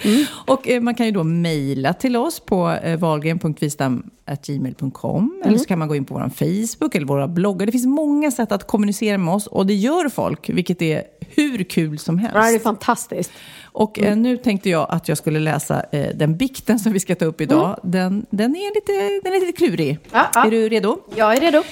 [0.46, 5.58] Och eh, man kan ju då mejla till oss på eh, valgren.vistam.gmail.com eller Mm.
[5.58, 7.66] så kan man gå in på vår Facebook eller våra bloggar.
[7.66, 11.02] Det finns många sätt att kommunicera med oss och det gör folk, vilket är
[11.36, 12.34] hur kul som helst.
[12.36, 13.30] Ja, det är fantastiskt.
[13.72, 17.14] Och eh, nu tänkte jag att jag skulle läsa eh, den bikten som vi ska
[17.14, 17.80] ta upp idag.
[17.82, 19.90] Den, den, är lite, den är lite klurig.
[19.90, 20.00] Mm.
[20.12, 20.46] Ja, ja.
[20.46, 20.98] Är du redo?
[21.16, 21.62] Jag är redo.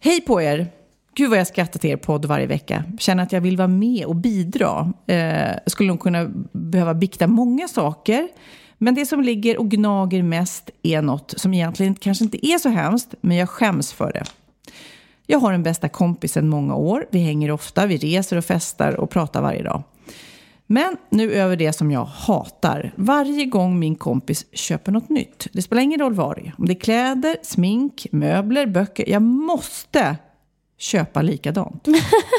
[0.00, 0.66] Hej på er!
[1.16, 2.84] Gud vad jag skrattar till er podd varje vecka.
[2.98, 4.92] Känner att jag vill vara med och bidra.
[5.06, 8.28] Eh, skulle nog kunna behöva bikta många saker.
[8.78, 12.68] Men det som ligger och gnager mest är något som egentligen kanske inte är så
[12.68, 14.24] hemskt, men jag skäms för det.
[15.26, 17.06] Jag har en bästa kompis sedan många år.
[17.10, 19.82] Vi hänger ofta, vi reser och festar och pratar varje dag.
[20.74, 22.92] Men nu över det som jag hatar.
[22.96, 25.46] Varje gång min kompis köper något nytt.
[25.52, 26.54] Det spelar ingen roll vad det är.
[26.58, 29.08] Om det är kläder, smink, möbler, böcker.
[29.08, 30.16] Jag måste
[30.78, 31.88] köpa likadant.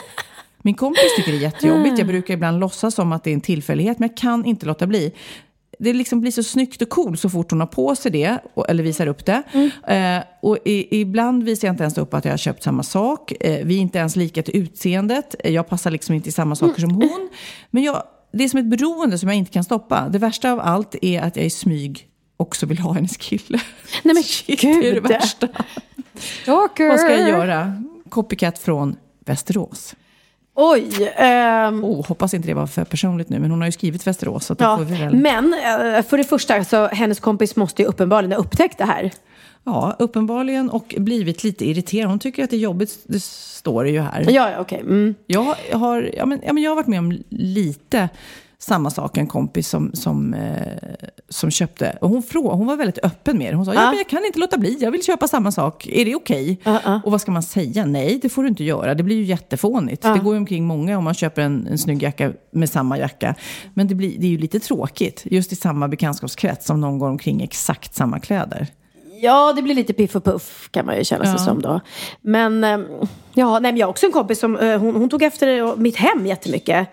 [0.62, 1.98] Min kompis tycker det är jättejobbigt.
[1.98, 4.88] Jag brukar ibland låtsas som att det är en tillfällighet, men jag kan inte låta
[4.88, 5.14] bli.
[5.80, 8.84] Det liksom blir så snyggt och cool så fort hon har på sig det, eller
[8.84, 9.44] visar upp det.
[9.88, 13.34] Eh, och i, ibland visar jag inte ens upp att jag har köpt samma sak.
[13.40, 15.36] Eh, vi är inte ens lika till utseendet.
[15.44, 17.30] Jag passar liksom inte i samma saker som hon.
[17.70, 18.04] Men jag,
[18.38, 20.10] det är som ett beroende som jag inte kan stoppa.
[20.10, 22.08] Det värsta av allt är att jag i smyg
[22.38, 23.60] också vill ha hennes kille.
[24.04, 25.08] Nej men Shit, det är det gud.
[25.08, 25.48] värsta.
[26.44, 26.90] Stalker.
[26.90, 27.84] Vad ska jag göra?
[28.10, 29.96] Copycat från Västerås.
[30.56, 31.14] Oj.
[31.16, 34.46] ehm, Oh, hoppas inte det var för personligt nu, men hon har ju skrivit Västerås.
[34.46, 34.76] Så ja.
[34.78, 35.16] väl...
[35.16, 39.12] Men eh, för det första, så hennes kompis måste ju uppenbarligen ha upptäckt det här.
[39.66, 42.10] Ja, uppenbarligen och blivit lite irriterad.
[42.10, 44.26] Hon tycker att det är jobbigt, det står det ju här.
[44.30, 44.80] Ja, ja okej.
[44.80, 45.16] Mm.
[45.28, 48.10] Jag har, ja, men, ja, men jag har varit med om lite
[48.58, 49.18] samma sak.
[49.18, 50.68] En kompis som, som, eh,
[51.30, 51.98] som köpte.
[52.02, 53.56] Och hon, frågade, hon var väldigt öppen med det.
[53.56, 53.82] Hon sa, ja.
[53.82, 53.90] Ja.
[53.90, 54.78] men jag kan inte låta bli.
[54.80, 55.88] Jag vill köpa samma sak.
[55.88, 56.62] Är det okej?
[56.64, 57.02] Ja, ja.
[57.06, 57.86] Och vad ska man säga?
[57.86, 58.96] Nej, det får du inte göra.
[58.96, 60.02] Det blir ju jättefånigt.
[60.02, 63.36] Det går ju omkring många om man köper en, en snygg jacka med samma jacka.
[63.74, 65.22] Men det, blir, det är ju lite tråkigt.
[65.26, 68.68] Just i samma bekantskapskrets som någon går omkring exakt samma kläder.
[69.22, 71.38] Ja, det blir lite piff och puff kan man ju känna sig Ja.
[71.38, 71.82] som då.
[72.22, 72.86] Men, ehm,
[73.34, 75.96] ja, nej, men jag har också en kompis som, eh, hon, hon tog efter mitt
[75.96, 76.88] hem jättemycket.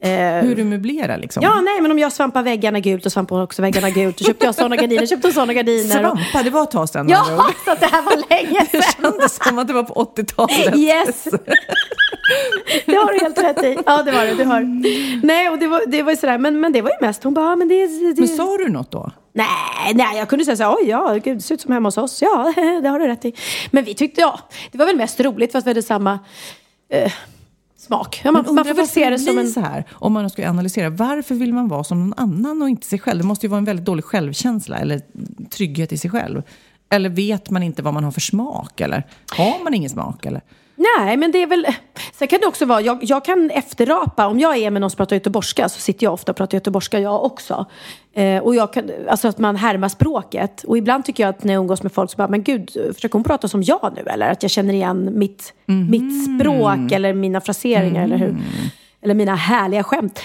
[0.00, 1.42] Eh, Hur du möblerar liksom.
[1.42, 4.18] Ja, nej, men om jag svampar väggarna gult och svampar också väggarna gult.
[4.18, 5.82] Då köpte jag sådana gardiner, köpte sådana gardiner.
[6.12, 7.08] Och, Svampa, det var ett tag sedan.
[7.08, 7.54] ja, ord.
[7.64, 9.02] så det här var länge Det sedan.
[9.12, 10.76] kändes som att det var på 80-talet.
[10.76, 11.24] Yes!
[12.86, 13.78] Det har du helt rätt i.
[13.86, 14.34] Ja, det var det.
[14.34, 14.60] Du har.
[15.26, 16.38] Nej, och det var, det var ju sådär.
[16.38, 18.68] Men, men det var ju mest, hon bara, ja, men det, det Men sa du
[18.68, 19.10] något då?
[19.32, 21.86] Nej, nej, jag kunde säga så här, oj, ja, gud, det ser ut som hemma
[21.86, 22.22] hos oss.
[22.22, 22.52] Ja,
[22.82, 23.34] det har du rätt i.
[23.70, 24.40] Men vi tyckte, ja,
[24.72, 26.18] det var väl mest roligt för att vi hade samma
[26.88, 27.12] eh,
[27.76, 28.20] smak.
[28.24, 29.48] Ja, man, man får väl se det som en...
[29.48, 30.90] så här, om man ska analysera.
[30.90, 33.18] Varför vill man vara som någon annan och inte sig själv?
[33.18, 35.00] Det måste ju vara en väldigt dålig självkänsla eller
[35.50, 36.42] trygghet i sig själv.
[36.90, 38.80] Eller vet man inte vad man har för smak?
[38.80, 40.26] Eller har man ingen smak?
[40.26, 40.42] Eller?
[40.98, 41.66] Nej, men det är väl...
[42.12, 44.96] Sen kan det också vara, jag, jag kan efterrapa, om jag är med någon som
[44.96, 47.66] pratar göteborgska så sitter jag ofta och pratar göteborgska jag också.
[48.14, 50.64] Eh, och jag kan, alltså att man härmar språket.
[50.64, 53.12] Och ibland tycker jag att när jag umgås med folk så bara, men gud, försöker
[53.12, 54.30] hon prata som jag nu eller?
[54.30, 58.36] Att jag känner igen mitt, mitt språk eller mina fraseringar eller hur?
[59.02, 60.20] Eller mina härliga skämt.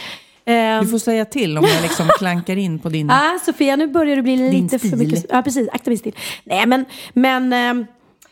[0.81, 3.11] Du får säga till om jag liksom klankar in på din...
[3.11, 4.99] Ah, Sofia, nu börjar du bli lite för stil.
[4.99, 5.25] mycket...
[5.29, 5.69] Ja, precis.
[5.71, 6.15] Akta min stil.
[6.43, 7.85] Nej, men, men ehm,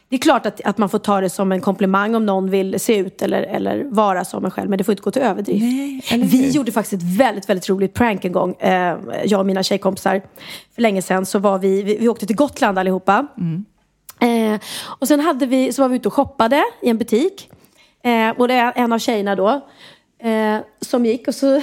[0.10, 2.80] det är klart att, att man får ta det som en komplimang om någon vill
[2.80, 4.70] se ut eller, eller vara som en själv.
[4.70, 5.62] Men det får inte gå till överdrift.
[5.62, 8.53] Nej, Vi gjorde faktiskt ett väldigt, väldigt roligt prank en gång.
[8.53, 10.22] Eh, jag och mina tjejkompisar.
[10.76, 11.82] För länge sedan så var vi...
[11.84, 13.28] Vi, vi åkte till Gotland allihopa.
[14.22, 14.60] Eh,
[14.99, 17.49] och sen hade vi, så var vi ute och shoppade i en butik.
[18.03, 19.49] Eh, och det är en av tjejerna då.
[20.24, 21.47] Eh, som gick och så...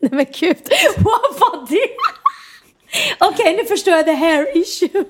[0.00, 0.56] Nej men gud,
[0.96, 1.88] vad var det?
[3.20, 5.04] Okej, nu förstår jag the hair issue.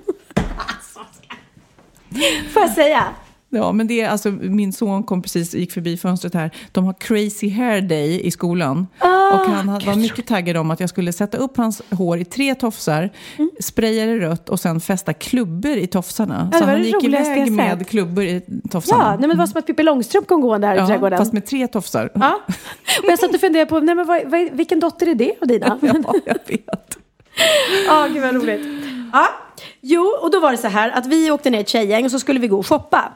[2.52, 3.04] Får jag säga?
[3.50, 6.50] Ja, men det är alltså, min son kom precis, gick förbi fönstret här.
[6.72, 8.86] De har crazy hair day i skolan.
[8.98, 12.18] Ah, och han hade- var mycket taggad om att jag skulle sätta upp hans hår
[12.18, 13.50] i tre tofsar, Mm.
[13.60, 16.48] spraya det rött och sen fästa klubbor i tofsarna.
[16.52, 19.02] Ja, så var han det gick iväg med klubbor i tofsarna.
[19.04, 21.18] Ja, nej, men det var som att Pippi Långstrump kom gående här i Ja, trädgården.
[21.18, 22.10] fast med tre tofsar.
[22.14, 22.40] Ja.
[23.02, 25.48] Och jag satt och funderade på, nej, men vad, vad, vilken dotter är det av
[25.48, 25.78] dina?
[25.82, 26.98] Ja, jag vet.
[27.86, 28.60] Ja, gud vad roligt.
[29.12, 29.26] Ja.
[29.80, 32.10] Jo, och då var det så här att vi åkte ner i ett tjejgäng och
[32.10, 33.12] så skulle vi gå och shoppa.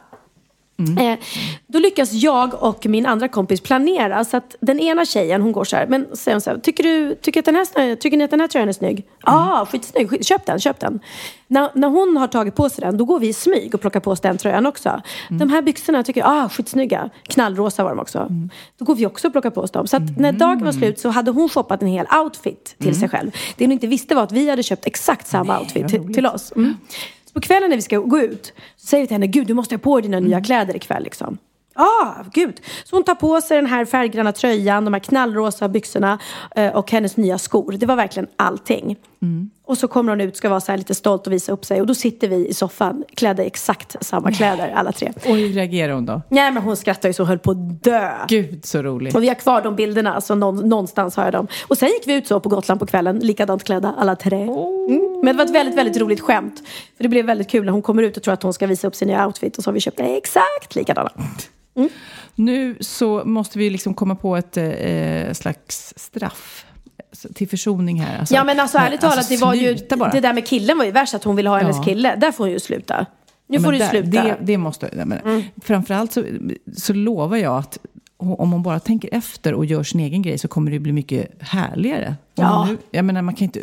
[0.79, 1.18] Eh,
[1.66, 5.64] då lyckas jag och min andra kompis planera så att den ena tjejen hon går
[5.64, 8.25] så här, men säger hon så här, tycker, du, tycker, att den här, tycker ni
[8.25, 9.07] att den här tröjan är snygg?
[9.27, 11.01] Ja, ah, skitsnygg, skit, köp den, köp den.
[11.47, 14.01] När, när hon har tagit på sig den, då går vi i smyg och plockar
[14.01, 15.03] på oss den tröjan också.
[15.29, 17.11] De här byxorna tycker jag, ah, skitsnygga.
[17.23, 18.29] Knallrosa var de också.
[18.79, 19.87] Då går vi också och plockar på oss dem.
[19.87, 23.09] Så att när dagen var slut så hade hon shoppat en hel outfit till sig
[23.09, 23.31] själv.
[23.57, 26.27] Det hon inte visste var att vi hade köpt exakt samma outfit vad till, till
[26.27, 26.53] oss.
[27.33, 27.35] Mm.
[27.35, 29.55] Så på kvällen när vi ska gå ut så säger vi till henne, gud du
[29.55, 31.39] måste ha på dig dina nya kläder ikväll liksom.
[31.74, 32.61] Ah, gud.
[32.85, 36.18] Så hon tar på sig den här färggranna tröjan, de här knallrosa byxorna
[36.57, 37.72] eh, och hennes nya skor.
[37.78, 38.97] Det var verkligen allting.
[39.73, 41.81] Och så kommer hon ut, ska vara så här lite stolt och visa upp sig.
[41.81, 45.12] Och då sitter vi i soffan klädda i exakt samma kläder alla tre.
[45.16, 46.23] Och hur reagerar hon då?
[46.29, 48.11] Nej men hon skrattar ju så höll på att dö.
[48.29, 49.14] Gud, så roligt.
[49.14, 51.47] Och vi har kvar de bilderna, så någon, någonstans har jag dem.
[51.66, 54.43] Och sen gick vi ut så på Gotland på kvällen, likadant klädda alla tre.
[54.43, 55.20] Mm.
[55.23, 56.62] Men det var ett väldigt, väldigt roligt skämt.
[56.97, 58.89] För det blev väldigt kul när hon kommer ut och tror att hon ska visa
[58.89, 59.59] upp sin nya outfit.
[59.59, 61.11] Och så har vi köpt exakt likadana.
[62.35, 66.66] Nu så måste vi liksom komma på ett eh, slags straff
[67.35, 68.18] till försoning här.
[68.18, 70.11] Alltså, ja men alltså ärligt talat, det var ju, bara.
[70.11, 71.83] det där med killen var ju värst att hon ville ha hennes Ja.
[71.83, 72.16] kille.
[72.16, 73.07] Där får hon ju sluta.
[73.47, 74.20] Nu Ja, får du där- sluta.
[74.20, 74.27] Mm.
[74.27, 76.25] Det, det måste, nej, men, Framförallt så,
[76.77, 77.79] så lovar jag att
[78.16, 81.29] om hon bara tänker efter och gör sin egen grej så kommer det bli mycket
[81.43, 82.07] härligare.
[82.09, 82.66] Om Ja.
[82.70, 83.61] Nu, jag menar, man kan inte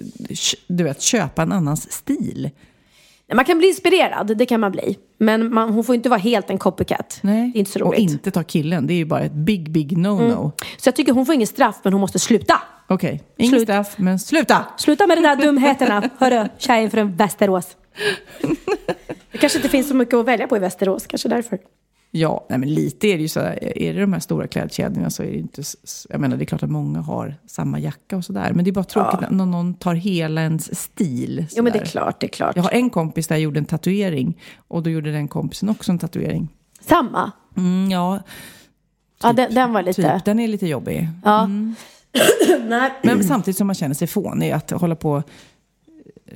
[0.68, 2.50] du vet, köpa en annans stil.
[3.34, 4.98] Man kan bli inspirerad, det kan man bli.
[5.18, 7.20] Men man, hon får inte vara helt en copycat.
[7.22, 7.52] Nej.
[7.54, 8.00] Det är inte så och roligt.
[8.12, 10.52] inte ta killen, det är ju bara ett big, big no-no.
[10.78, 12.62] Så jag tycker hon får ingen straff, men hon måste sluta.
[12.90, 13.64] Okej, inget Slut.
[13.64, 14.66] straff, men sluta!
[14.78, 16.10] Sluta med de där dumheterna.
[16.18, 17.78] Hörru, tjejen från Västerås.
[19.32, 21.60] Det kanske inte finns så mycket att välja på i Västerås, kanske därför.
[22.12, 23.40] Ja, nej, men lite är det ju så.
[23.40, 25.62] Är det de här stora klädkedjorna så är det inte...
[26.10, 28.52] Jag menar, det är klart att många har samma jacka och sådär.
[28.54, 31.46] Men det är bara tråkigt när någon tar hela ens stil.
[31.52, 32.56] Jo men det är klart, det är klart.
[32.56, 34.42] Jag har en kompis där jag gjorde en tatuering.
[34.68, 36.48] Och då gjorde den kompisen också en tatuering.
[36.82, 37.32] Samma?
[37.58, 38.20] Mm, ja,
[39.24, 40.14] Ja, den, den var lite...
[40.14, 40.26] typ.
[40.26, 41.08] Den är lite jobbig.
[41.24, 41.50] Ja.
[42.68, 42.92] Nej.
[43.04, 45.24] Men samtidigt som man känner sig fånig att hålla på och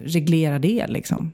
[0.06, 1.32] reglera det liksom.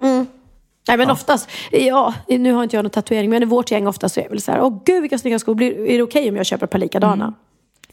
[0.87, 4.15] Nej men oftast, ja, nu har inte jag någon tatuering, men i vårt gäng oftast
[4.15, 6.29] så är det väl så här, åh gud vilka snygga skor, Blir, är det okej
[6.29, 7.33] om jag köper ett par likadana?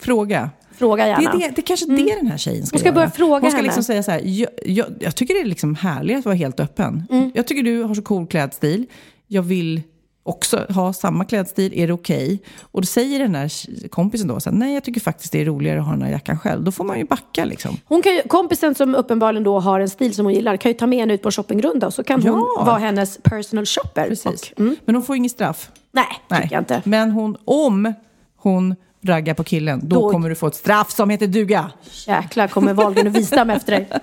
[0.01, 0.51] Fråga.
[0.77, 1.31] Fråga Det gärna.
[1.31, 2.95] är, det, det är kanske det den här tjejen ska Hon ska göra.
[2.95, 3.63] börja fråga Hon ska henne.
[3.67, 6.61] liksom säga så här, jag, jag, jag tycker det är liksom härligt att vara helt
[6.61, 7.07] öppen.
[7.11, 7.31] Mm.
[7.35, 8.87] Jag tycker du har så cool klädstil.
[9.27, 9.83] Jag vill
[10.29, 11.73] också ha samma klädstil?
[11.75, 12.43] Är det okej?
[12.63, 15.45] Och då säger den här kompisen då så här, nej jag tycker faktiskt det är
[15.45, 16.65] roligare att ha den här jackan själv.
[16.65, 17.77] Då får man ju backa liksom.
[17.85, 20.79] Hon kan ju, kompisen som uppenbarligen då har en stil som hon gillar kan ju
[20.79, 22.65] ta med henne ut på shoppingrunda och så kan hon Ja.
[22.65, 24.09] vara hennes personal shopper.
[24.09, 24.53] Precis.
[24.53, 25.71] Och, mm, Men hon får inget straff.
[25.93, 26.07] nej,
[26.43, 26.83] tycker jag inte.
[26.85, 27.93] Men hon, om
[28.37, 28.75] hon
[29.05, 31.71] raggar på killen, då, Då- kommer du få ett straff som heter duga.
[32.07, 33.89] Jäklar kommer Wahlgren och Wistam efter dig.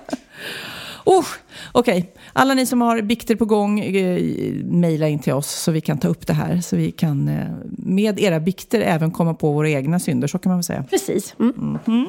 [1.06, 1.26] Oh,
[1.72, 4.22] Okej, alla ni som har bikter på gång, eh,
[4.64, 6.62] mejla in till oss så vi kan ta upp det här.
[6.62, 7.48] Så vi kan eh,
[7.78, 10.84] med era bikter även komma på våra egna synder, så kan man väl säga.
[10.90, 11.36] Precis.
[11.40, 12.08] Mm.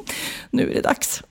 [0.50, 1.22] Nu är det dags.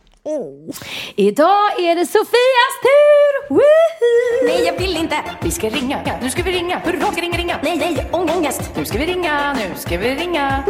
[1.16, 3.50] Idag är det Sofias tur!
[3.50, 4.46] Woohoo!
[4.48, 5.16] Nej, jag vill inte.
[5.42, 6.20] Vi ska ringa.
[6.22, 6.80] Nu ska vi ringa.
[6.80, 7.60] Hurra, ska ringa, ringa.
[7.64, 8.72] Nej, nej, ång, ångest.
[8.78, 9.54] Nu ska vi ringa.
[9.54, 10.64] Nu ska vi ringa.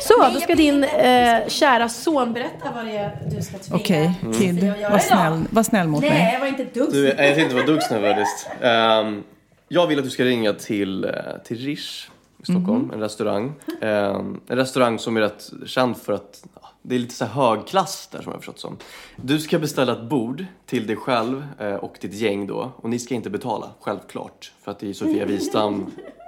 [0.00, 4.12] Så, då ska din eh, kära son berätta vad det är du ska tvinga Okej,
[4.38, 6.30] Kid, Sofia att göra var snäll, var snäll mot Nej, mig.
[6.32, 8.48] jag var inte dugg Du, jag tänkte inte vara dugg snäll faktiskt.
[8.62, 9.22] Ehm,
[9.68, 11.10] jag vill att du ska ringa till, eh,
[11.44, 12.08] till Rish
[12.42, 12.90] i Stockholm, Mhm.
[12.94, 13.52] en restaurang.
[13.82, 16.42] Ehm, en restaurang som är rätt känd för att
[16.88, 18.76] det är lite så här högklass där som jag har förstått som.
[19.16, 22.98] Du ska beställa ett bord till dig själv eh, och ditt gäng då och ni
[22.98, 24.52] ska inte betala, självklart.
[24.62, 25.86] För att det är Sofia Wistam,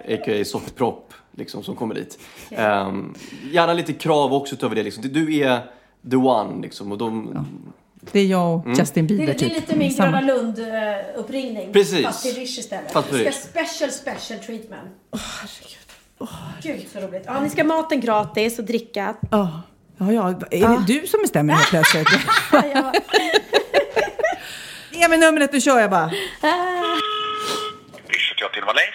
[0.08, 0.44] a.k.a.
[0.44, 2.18] Soffpropp, liksom, som kommer dit.
[2.50, 3.14] Ehm,
[3.52, 5.04] gärna lite krav också utöver det liksom.
[5.12, 5.60] Du är
[6.10, 7.46] the one liksom och de...
[8.12, 9.56] Det är jag och Justin Det Bieber är, det är typ.
[9.56, 9.94] lite min.
[9.94, 11.72] Gröna Lund-uppringning.
[11.72, 12.06] Precis.
[12.06, 12.92] Fast till Rish istället.
[12.92, 13.32] Fast ska Rish.
[13.32, 14.90] special, special treatment.
[15.10, 15.78] Åh, herregud.
[16.62, 17.22] Gud, så roligt.
[17.26, 19.14] Ja, ni ska ha maten gratis och dricka.
[19.30, 19.62] Ja,
[19.98, 20.28] ja, ja.
[20.50, 22.08] Är det du som bestämmer helt plötsligt?
[24.90, 26.06] Ge mig numret, nu kör jag bara.
[28.08, 28.94] Rish jag till Leif.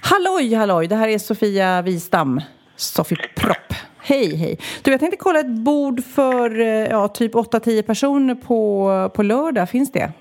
[0.00, 0.86] Halloj, halloj.
[0.88, 2.40] Det här är Sofia Wistam.
[2.76, 3.74] Sofie Propp.
[3.98, 4.58] Hej, hej.
[4.82, 9.70] Du, jag tänkte kolla ett bord för eh, ja, typ 8-10 personer på, på lördag.
[9.70, 10.12] Finns det?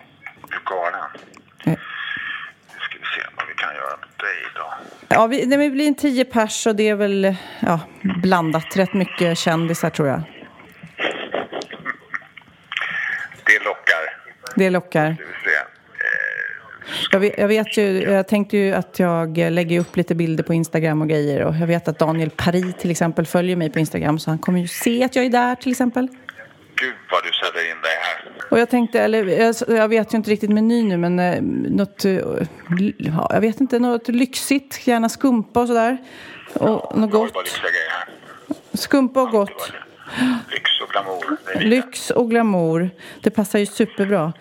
[0.50, 1.10] Du galen.
[1.66, 1.72] Eh.
[1.72, 4.74] Nu ska vi se vad vi kan göra med dig idag.
[5.14, 7.80] Ja, vi, det blir en 10 pers och det är väl ja,
[8.24, 8.78] blandat.
[8.78, 10.22] Rätt mycket kändisar tror jag.
[13.46, 14.04] Det lockar.
[14.56, 15.08] Det lockar.
[15.10, 15.14] Vi.
[15.14, 15.62] Eh,
[17.12, 20.54] Jag vet, jag vet ju, jag tänkte ju att jag lägger upp lite bilder på
[20.54, 21.44] Instagram och grejer.
[21.44, 24.20] Och jag vet att Daniel Paris till exempel följer mig på Instagram.
[24.20, 26.08] Så han kommer ju se att jag är där till exempel.
[26.82, 28.32] Gud vad du säljer in dig här.
[28.52, 32.06] Och jag tänkte, eller jag, jag vet ju inte riktigt meny nu, men eh, något,
[32.06, 32.14] eh,
[32.98, 35.98] ja, jag vet inte, något lyxigt, gärna skumpa och sådär.
[36.54, 37.62] Och något har ju gott.
[38.74, 39.72] Skumpa och gott.
[40.50, 41.38] Lyx och glamour.
[41.60, 42.90] Lyx och glamour.
[43.22, 44.34] Det passar ju superbra.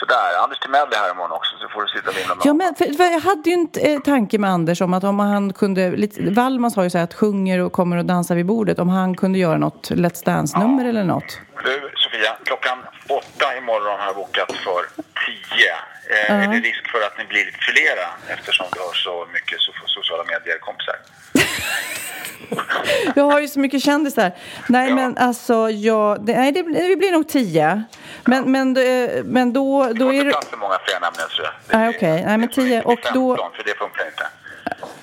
[0.00, 2.52] Sådär, Anders Timell är här imorgon också så får du sitta och vinna med Ja,
[2.52, 5.52] men, för, för jag hade ju en eh, tanke med Anders om att om han
[5.52, 5.90] kunde...
[5.90, 8.78] Lite, Wallman sa ju så här att sjunger och kommer och dansar vid bordet.
[8.78, 11.40] Om han kunde göra något Let's Dance-nummer eller något.
[11.64, 12.78] Du, Sofia, klockan
[13.08, 15.74] åtta imorgon har jag bokat för tio.
[16.10, 19.60] Eh, Är det risk för att ni blir lite flera eftersom du har så mycket
[19.60, 20.96] so sociala medier-kompisar?
[23.16, 24.32] Jag har ju så mycket kändisar.
[24.68, 24.94] Nej, Ja.
[24.94, 27.82] men alltså, jag, det, nej, det, det blir nog tio.
[28.24, 30.30] Men, men, eh, men då, Du då har är det...
[30.30, 31.28] plats för många fler nämligen.
[31.30, 32.24] Så det- Nej, okej.
[32.26, 34.26] Nej, men 10 och då- 15, för det funkar inte.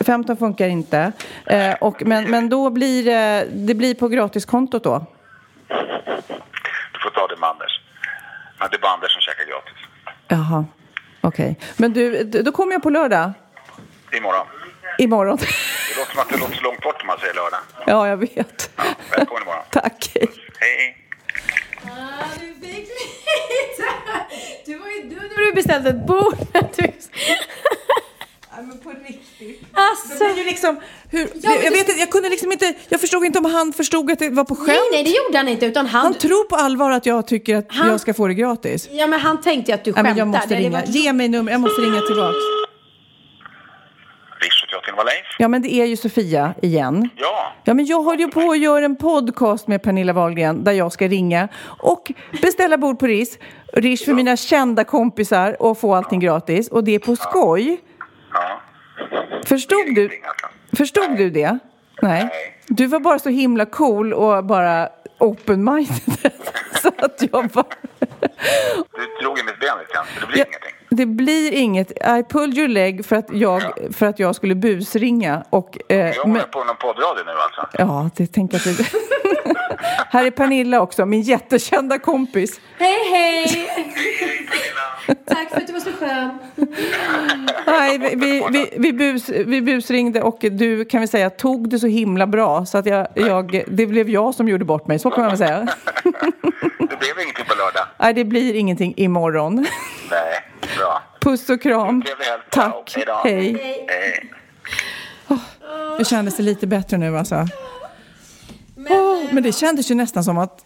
[0.05, 1.11] 15 funkar inte.
[1.45, 5.05] Eh, och, men, men då blir det, det blir på gratiskontot då.
[6.93, 7.81] Du får ta det med Anders.
[8.71, 9.73] Det är bara Anders som käkar gratis.
[10.27, 10.65] Jaha,
[11.27, 11.59] okej.
[11.77, 13.31] Men du, då kommer jag på lördag.
[14.17, 14.45] Imorgon.
[14.97, 15.37] Imorgon.
[15.37, 17.59] Det låter som att det låter så långt bort om man säger lördag.
[17.85, 18.69] ja, jag vet.
[18.75, 18.83] Ja,
[19.17, 19.63] välkommen imorgon.
[19.71, 20.11] Tack.
[20.15, 20.29] hej.
[20.59, 20.97] Hej.
[22.39, 22.89] du fick
[23.53, 23.89] lite.
[24.65, 26.37] Du var ju du när du beställde ett bord.
[28.57, 28.61] Du...
[28.67, 29.61] men på riktigt.
[29.73, 30.23] Alltså.
[30.23, 30.79] Det ju liksom,
[31.09, 34.11] hur, men jag, vet inte, jag kunde liksom inte, jag förstod inte om han förstod
[34.11, 34.67] att det var på skämt.
[34.67, 35.65] Nej, nej, det gjorde han inte.
[35.65, 38.33] Utan han, Han tror på allvar att jag tycker att Han- jag ska få det
[38.33, 38.89] gratis.
[38.91, 40.09] ja, men han tänkte att du skämtade.
[40.09, 40.69] men jag måste Det ringa.
[40.69, 42.35] var- Ge mig nummer, jag måste ringa tillbaks.
[45.39, 47.09] Ja, men det är ju Sofia igen.
[47.17, 47.53] Ja.
[47.63, 50.91] Ja, men jag håller ju på att göra en podcast med Pernilla Wahlgren där jag
[50.91, 53.37] ska ringa och beställa bord på RIS.
[53.73, 56.67] RIS för mina kända kompisar och få allting gratis.
[56.67, 57.77] Och det är på skoj.
[58.35, 58.61] Ja.
[59.45, 60.47] Förstod du, alltså.
[60.77, 61.59] förstod du det?
[62.01, 62.29] Nej.
[62.67, 66.31] Du var bara så himla cool och bara open-minded.
[66.81, 67.65] så att jag bara...
[68.95, 70.74] Du drog i mitt ben lite grann, så det blir Ja, ingenting.
[70.95, 71.91] Det blir inget.
[71.91, 75.43] I pulled your leg för att jag, för att jag skulle busringa.
[75.49, 77.77] Och, eh, Jag men, är på någon poddradio nu alltså.
[77.77, 78.75] ja, det tänker jag.
[80.09, 82.59] Här är Pernilla också, min jättekända kompis.
[82.77, 83.69] Hej, hej!
[85.07, 85.15] Hej.
[85.25, 86.29] Tack för att du var så skön.
[87.67, 91.79] Nej, vi, vi, vi, vi, bus, vi busringde och du kan vi säga tog det
[91.79, 95.09] så himla bra så att jag, jag, det blev jag som gjorde bort mig, så
[95.09, 95.67] kan man väl säga.
[96.95, 97.87] Det blev ingenting på lördag.
[97.97, 99.55] Nej, det blir ingenting imorgon.
[100.11, 100.43] Nej,
[100.77, 101.03] bra.
[101.19, 102.03] Puss och kram.
[102.51, 102.93] Tack.
[102.95, 103.21] Hej då.
[103.23, 103.85] Hej.
[103.87, 104.31] Hej.
[105.97, 107.47] Det kändes det lite bättre nu alltså.
[108.75, 110.65] Men, oh, men det kändes ju nästan som att,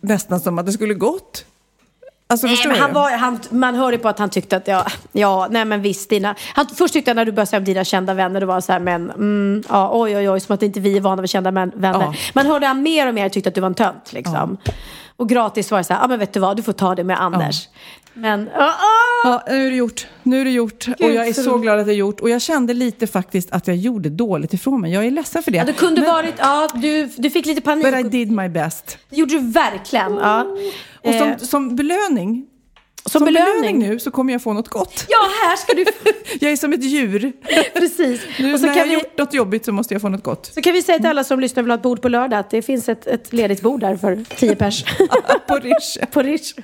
[0.00, 1.44] nästan som att det skulle gått.
[2.28, 5.48] Alltså, nej, men han var, han, man hörde på att han tyckte att, ja, ja
[5.50, 8.14] nej men visst, dina, han, först tyckte jag när du började säga om dina kända
[8.14, 10.96] vänner, det var så här, men, mm, ja, oj, oj, oj, som att inte vi
[10.96, 12.00] är vana vid kända män, vänner.
[12.00, 12.14] Ja.
[12.34, 14.58] Man hörde han mer och mer tyckte att du var en tönt, liksom.
[14.64, 14.72] Ja.
[15.16, 17.04] Och gratis var det så här, ja men vet du vad, du får ta det
[17.04, 17.68] med Anders.
[17.72, 17.78] Ja.
[18.18, 18.70] Men, oh, oh!
[19.24, 20.06] Ja, nu är det gjort.
[20.22, 20.86] Nu är det gjort.
[20.86, 22.20] Gud, och jag är så, så glad att det är gjort.
[22.20, 24.92] Och jag kände lite faktiskt att jag gjorde dåligt ifrån mig.
[24.92, 25.58] Jag är ledsen för det.
[25.58, 27.84] Ja, det kunde men, varit, ja, du, du fick lite panik.
[27.84, 28.98] But I did my best.
[29.10, 30.14] Det gjorde du verkligen.
[30.14, 30.46] Ja.
[31.02, 31.36] Och som, eh.
[31.36, 32.46] som belöning
[33.06, 33.60] som, som belöning.
[33.60, 33.78] belöning.
[33.78, 35.06] nu så kommer jag få något gott.
[35.08, 35.84] Ja, här ska du...
[36.40, 37.32] jag är som ett djur.
[37.74, 38.20] Precis.
[38.38, 38.94] Nu och så när kan jag vi...
[38.94, 40.46] gjort något jobbigt så måste jag få något gott.
[40.54, 42.38] Så kan vi säga till alla som lyssnar och vill ha ett bord på lördag
[42.38, 44.84] att det finns ett, ett ledigt bord där för tio pers.
[45.48, 46.06] på Rish.
[46.12, 46.54] på Rish.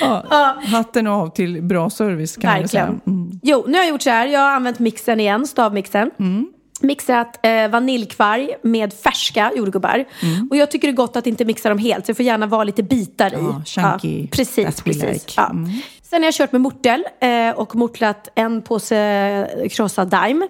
[0.00, 0.56] Ja, ja.
[0.64, 2.62] Hatten av till bra service kan Verkligen.
[2.62, 3.00] jag säga.
[3.06, 3.40] Mm.
[3.42, 4.26] Jo, nu har jag gjort så här.
[4.26, 6.10] Jag har använt mixen igen, stavmixen.
[6.18, 6.52] Mm
[6.82, 10.04] mixat eh, vaniljkvarg med färska jordgubbar.
[10.22, 10.48] Mm.
[10.50, 12.46] Och jag tycker det är gott att inte mixa dem helt, så det får gärna
[12.46, 13.36] vara lite bitar i.
[13.36, 14.20] Oh, chunky.
[14.20, 15.02] Ja, precis, precis.
[15.02, 15.32] Like.
[15.36, 15.50] Ja.
[15.50, 15.70] Mm.
[16.02, 20.48] Sen har jag kört med mortel eh, och mortlat en påse krossad daim.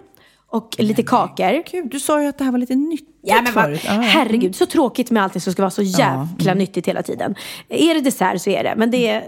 [0.53, 0.89] Och mm.
[0.89, 1.70] lite kakor.
[1.70, 3.85] Gud, du sa ju att det här var lite nyttigt ja, men förut.
[3.85, 6.55] Va, herregud, så tråkigt med allting som ska vara så jäkla ja.
[6.55, 7.35] nyttigt hela tiden.
[7.68, 9.22] Är det dessert så är det, men det är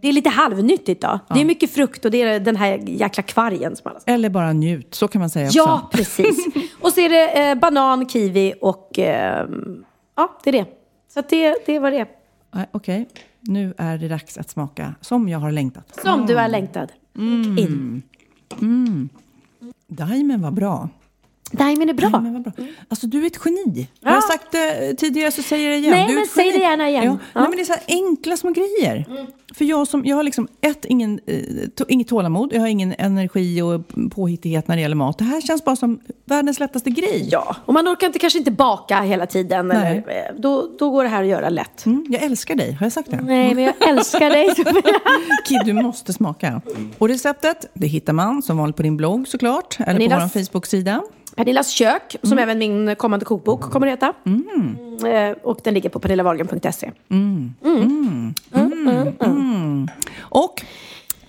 [0.00, 1.20] det är lite halvnyttigt då.
[1.28, 1.34] Ja.
[1.34, 4.52] Det är mycket frukt och det är den här jäkla kvargen som alla Eller bara
[4.52, 5.58] njut, så kan man säga också.
[5.58, 6.46] Ja, precis.
[6.80, 9.46] och så är det eh, banan, kiwi och eh,
[10.16, 10.66] ja, det är det.
[11.14, 12.06] Så det, det var det.
[12.52, 13.06] Okej, okay.
[13.40, 16.00] nu är det dags att smaka som jag har längtat.
[16.02, 16.26] Som mm.
[16.26, 16.90] du har längtat.
[17.16, 17.58] Mm.
[17.58, 18.02] In.
[18.60, 19.08] Mm.
[19.86, 20.88] Daimen var bra.
[21.50, 22.08] Diamond är bra.
[22.08, 22.66] Diamond var bra.
[22.88, 23.88] Alltså du är ett geni.
[24.00, 24.10] Ja.
[24.10, 25.90] Jag har sagt det tidigare så säger jag det igen.
[25.90, 27.04] Nej, du men säg det gärna igen.
[27.04, 27.18] Ja.
[27.32, 27.40] Ja.
[27.40, 29.06] Nej, men det är så enkla små grejer.
[29.10, 29.26] Mm.
[29.54, 31.38] För jag, som, jag har liksom ett, ingen, eh,
[31.76, 35.18] to, inget tålamod, jag har ingen energi och påhittighet när det gäller mat.
[35.18, 37.28] Det här känns bara som världens lättaste grej.
[37.30, 39.70] Ja, och man orkar inte, kanske inte baka hela tiden.
[39.70, 41.86] Eller, eh, då, då går det här att göra lätt.
[41.86, 43.20] Mm, jag älskar dig, har jag sagt det?
[43.22, 44.54] Nej, men jag älskar dig.
[45.48, 46.60] Kid, du måste smaka.
[46.98, 49.76] Och receptet, det hittar man som vanligt på din blogg såklart.
[49.80, 51.02] Eller på vår Facebook-sida.
[51.36, 52.42] Pernillas kök, som mm.
[52.42, 54.12] även min kommande kokbok kommer att heta.
[54.26, 54.76] Mm.
[55.06, 56.90] Eh, och den ligger på pernillawahlgren.se.
[57.10, 57.54] Mm.
[60.20, 60.64] Och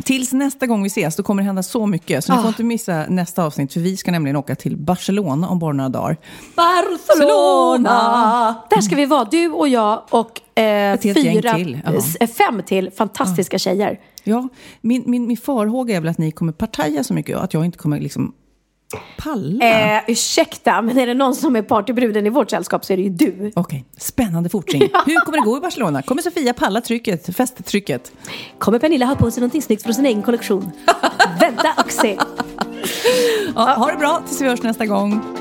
[0.04, 2.24] Tills nästa gång vi ses, då kommer det hända så mycket.
[2.24, 2.48] Så ni får ah.
[2.48, 6.18] inte missa nästa avsnitt, för vi ska nämligen åka till Barcelona om bara några dagar.
[6.56, 8.56] Barcelona!
[8.70, 11.82] Där ska vi vara, du och jag och eh, fyra, till.
[12.28, 14.00] fem till fantastiska tjejer.
[14.24, 14.48] Ja,
[14.82, 17.78] min, min, min farhåga är väl att ni kommer partaja så mycket, att jag inte
[17.78, 18.34] kommer liksom
[19.18, 19.96] Palla?
[19.98, 23.04] Eh, ursäkta, men är det någon som är partybruden i vårt sällskap så är det
[23.04, 23.32] ju du.
[23.32, 23.84] Okej, okay.
[23.98, 24.90] spännande fortsättning.
[25.06, 26.02] Hur kommer det gå i Barcelona?
[26.02, 28.12] Kommer Sofia palla trycket, festtrycket?
[28.58, 30.72] Kommer Pernilla ha på sig någonting snyggt från sin egen kollektion?
[31.40, 32.18] Vänta och se.
[33.56, 35.41] ja, ha det bra tills vi hörs nästa gång.